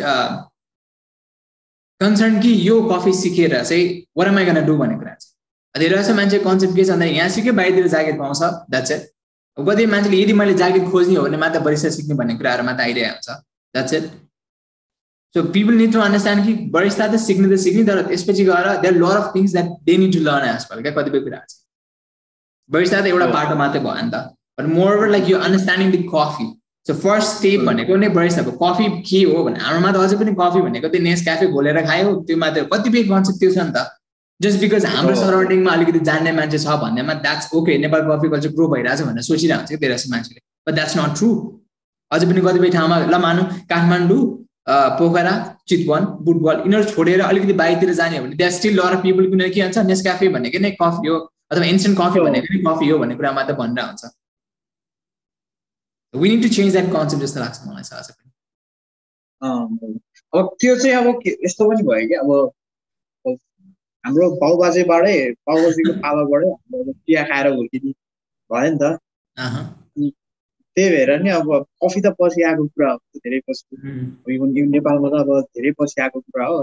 [2.00, 3.84] concern कि यो कफी सिकेर चाहिँ
[4.18, 5.31] वरामाइ गर्न डु भन्ने कुरा छ।
[5.74, 9.02] धेरै जस्तो मान्छे कन्सेप्ट के छ भन्दा यहाँ सिक्यो बाहिरतिर जागिर पाउँछ। द्याट्स इट
[9.56, 13.12] कति मान्छेले यदि मैले जागिर खोज्ने हो भने मात्र बरिस्ता सिक्ने भन्ने कुराहरू मात्र आइरहेको
[13.12, 13.28] हुन्छ।
[13.74, 14.04] That's it
[15.34, 18.94] so people need to understand कि बरिस्ता त सिक्ने त सिक्ने तर त्यसपछि गएर there
[19.02, 20.92] lot of things that they need to learn as well क्या?
[20.98, 21.60] कतिपय कुराहरू
[22.70, 24.16] बरिस्ता त एउटा बाटो मात्रै भयो नि त।
[24.60, 26.46] बट मोर ओभर लाइक यो understanding the coffee
[26.86, 30.60] so first step भनेको नै बरिस्ताको कफी के हो भने हाम्रोमा त अझै पनि कफी
[30.68, 33.88] भनेको त्यो नेस क्याफे खोलेर खायो त्यो मात्र कतिपय कन्सेप्ट त्यो छ नि त।
[34.42, 38.68] जस्ट बिकज हाम्रो सराउन्डिङमा अलिकति जान्ने मान्छे छ भन्नेमा that's okay Nepal coffee culture grow
[38.74, 41.28] भइरहेछ भनेर सोचिरहेको हुन्छ कि धेरै जस्तो मान्छेले। बट द्याट्स नट ट्रु
[42.10, 44.22] अझै पनि कतिपय ठाउँमा ल मानु काठमाडौँ
[44.98, 45.34] पोखरा
[45.68, 49.62] चितवन बुटबल यिनीहरू छोडेर अलिकति बाहिरतिर जाने हो भने द्याट स्टिल लर पिपल किनभने के
[49.62, 51.16] भन्छ नेस क्याफे भनेको नै कफी हो
[51.50, 54.02] अथवा इन्स्टेन्ट कफी भनेको नै कफी हो भन्ने कुरा मात्र भनिरहेको हुन्छ।
[56.14, 58.30] We need to change that concept जस्तो लाग्छ मलाई चाहिँ अझै पनि
[60.32, 61.06] अब त्यो चाहिँ अब
[61.46, 62.30] यस्तो पनि भयो कि अब
[64.04, 65.16] हाम्रो बाउबाजेबाटै
[65.48, 67.90] बाउबाजेको पालाबाटै हाम्रो चिया खाएर हुर्किने
[68.50, 68.84] भयो नि त।
[70.76, 71.48] त्यही भएर नि अब
[71.82, 73.74] कफी त पछि आएको कुरा हो धेरै पछि।
[74.34, 76.56] इभन नेपालमा त अब धेरै पछि आएको कुरा हो।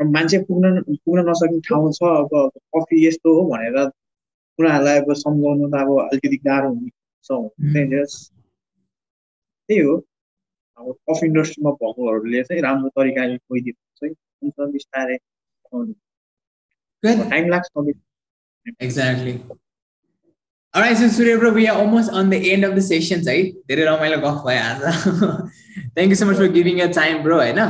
[0.00, 0.66] अब मान्छे पुग्न
[1.04, 2.32] पुग्न नसक्ने ठाउँ छ अब
[2.74, 3.76] कफी यस्तो हो भनेर
[4.58, 6.90] उनीहरूलाई अब सम्झाउनु त अब अलिकति गाह्रो हुने
[9.68, 9.94] त्यही हो।
[10.78, 15.16] अब कफी इन्डस्ट्रीमा भएकोहरूले चाहिँ राम्रो तरिकाले गइदियो चाहिँ बिस्तारै।
[17.02, 17.28] Good.
[17.30, 17.68] Time lapse
[18.80, 19.42] Exactly.
[20.76, 23.54] Alright, so Surya bro, we are almost on the end of the sessions, right?
[23.68, 24.78] धेरै रमाइलो गफ भयो आज
[25.96, 27.38] Thank you so much for giving your time, bro.
[27.38, 27.60] होइन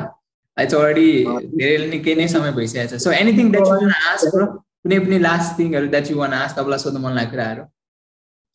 [0.59, 1.25] It's already.
[1.25, 4.65] So anything that you want to ask, bro?
[4.87, 7.63] कुनै पनि last थिङहरू that you want ask तपाईँलाई सोध्नु मन लागेको कुराहरू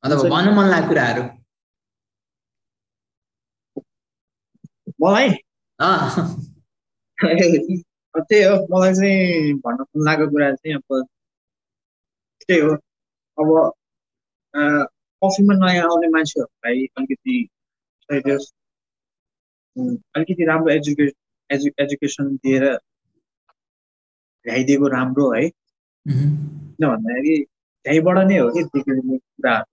[0.04, 1.24] अथवा भन्नु मन लागेको कुराहरू
[5.04, 5.28] मलाई
[8.16, 11.06] त्यही हो मलाई चाहिँ भन्न मन लागेको कुरा चाहिँ अब
[12.42, 12.72] त्यही हो।
[13.38, 13.50] अब
[15.22, 17.38] कफीमा नयाँ आउने मान्छेहरूलाई अलिकति
[20.16, 21.06] अलिकति राम्रो एजुके
[21.50, 22.64] एजु एजुकेसन दिएर
[24.46, 27.36] ल्याइदिएको राम्रो है किन भन्दाखेरि
[27.86, 29.72] त्यहीँबाट नै हो कि बिग्रिने कुराहरू।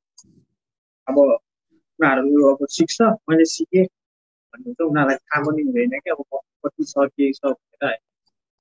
[1.09, 6.21] अब उनीहरू अब सिक्छ मैले सिकेँ। भन्नु चाहिँ उनीहरूलाई थाहा पनि हुँदैन कि अब
[6.65, 7.99] कति छ के छ भनेर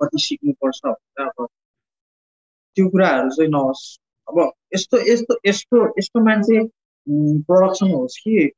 [0.01, 1.47] कति सिक्नुपर्छ भनेर अब
[2.77, 3.83] त्यो कुराहरू चाहिँ नहोस्।
[4.27, 4.37] अब
[4.73, 6.63] यस्तो यस्तो यस्तो यस्तो मान्छे
[7.47, 8.49] प्रडक्सन होस् कि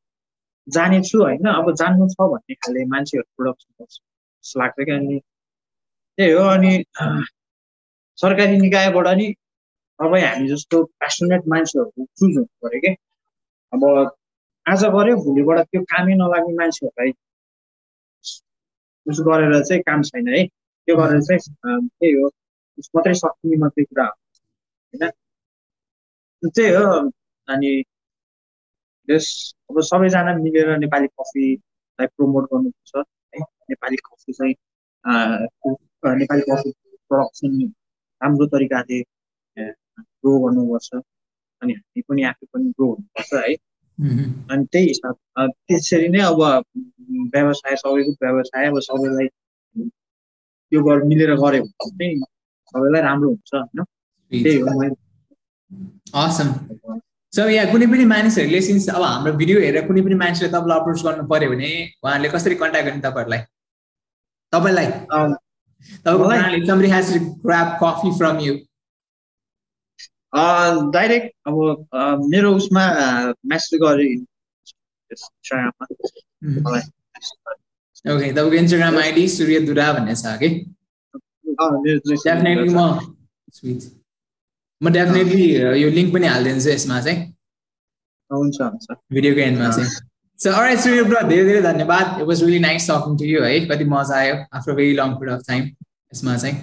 [0.68, 5.20] जानेछु होइन अब जान्नु छ भन्ने खाले मान्छेहरू प्रोडक्सन होस्। जस्तो लाग्छ क्या अनि।
[6.18, 6.74] त्यही हो अनि
[8.18, 9.28] सरकारी निकायबाट नि
[10.00, 12.96] तपाईँ हामी जस्तो पेसनेट मान्छेहरू चुज हुनु पऱ्यो कि।
[13.74, 13.84] अब
[14.66, 17.12] आज गऱ्यो भोलिबाट त्यो कामै नलाग्ने मान्छेहरूलाई
[19.06, 20.44] उसो गरेर चाहिँ काम छैन है।
[20.88, 22.30] त्यो गरेर चाहिँ त्यही हो
[22.96, 24.14] मात्रै सक्ने मात्रै कुरा हो
[24.94, 25.10] होइन
[26.50, 26.86] त्यही हो
[27.48, 27.72] अनि
[29.08, 29.28] यस
[29.70, 34.56] अब सबैजना मिलेर नेपाली कफीलाई प्रमोट गर्नुपर्छ है नेपाली कफी चाहिँ
[36.16, 36.72] नेपाली कफी
[37.10, 37.58] प्रडक्सन
[38.22, 39.02] राम्रो तरिकाले
[39.58, 40.90] ग्रो गर्नुपर्छ
[41.62, 43.56] अनि हामी पनि आफै पनि ग्रो हुनुपर्छ है
[44.50, 46.42] अनि त्यही हिसाब त्यसरी नै अब
[47.34, 49.28] व्यवसाय सबैको व्यवसाय अब सबैलाई
[50.72, 52.20] त्यो गर मिलेर गऱ्यो भने चाहिँ
[52.74, 53.84] सबैलाई राम्रो हुन्छ होइन?
[54.32, 54.96] त्यही हो मैले।
[57.34, 61.04] सो यहाँ कुनै पनि मानिसहरूले सिन्स अब हाम्रो भिडियो हेरेर कुनै पनि मान्छेले तपाईँलाई अप्रोच
[61.06, 61.70] गर्नु पर्यो भने
[62.04, 63.42] उहाँहरूले कसरी कन्ट्याक्ट गर्ने तपाईँहरूलाई?
[64.54, 64.88] तपाईँलाई?
[70.96, 71.56] डाइरेक्ट अब
[72.32, 72.84] मेरो उसमा
[73.48, 74.10] म्यासेज गरे।
[78.06, 80.49] ओके तपाईँको इन्स्टाग्राम आइडी सूर्य दुरा भन्ने छ कि
[81.62, 82.86] डेफिनेटली म
[83.54, 83.82] स्विट
[84.82, 85.43] म डेफिनेटली
[85.82, 87.20] यो लिङ्क पनि हालिदिन्छु यसमा चाहिँ?
[88.32, 89.89] हुन्छ हुन्छ। भिडियोको एन्डमा चाहिँ।
[90.39, 93.60] सो अलराइट सूर्य ब्रो धेरै धेरै धन्यवाद। It was really nice talking to you है
[93.72, 95.64] कति मजा आयो after very long period of time
[96.14, 96.56] यसमा चाहिँ।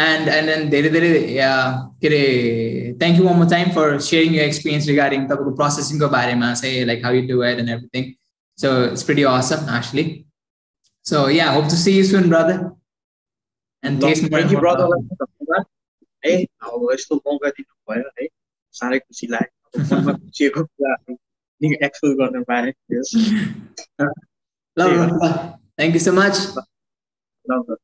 [0.00, 1.10] एन्ड एन्ड देन धेरै धेरै
[2.00, 2.22] के अरे
[3.00, 7.04] thank you one more time for sharing you experience regarding तपाईँको प्रोसेसिङको बारेमा चाहिँ like
[7.04, 8.12] how you do it and everything
[8.58, 10.04] so it's pretty awesome actually
[11.06, 12.58] so yeah hope to see you soon brother
[13.82, 14.22] and taste
[16.24, 16.34] है
[16.66, 18.26] अब यस्तो मौका दिनुभयो है
[18.74, 20.94] साह्रै खुसी लाग्यो मनमा खुसीको कुरा
[21.86, 22.72] एक्सपोज गर्न पाएँ
[24.76, 24.88] ल
[25.78, 26.34] थ्याङ्क यू सो मच
[27.46, 27.76] ल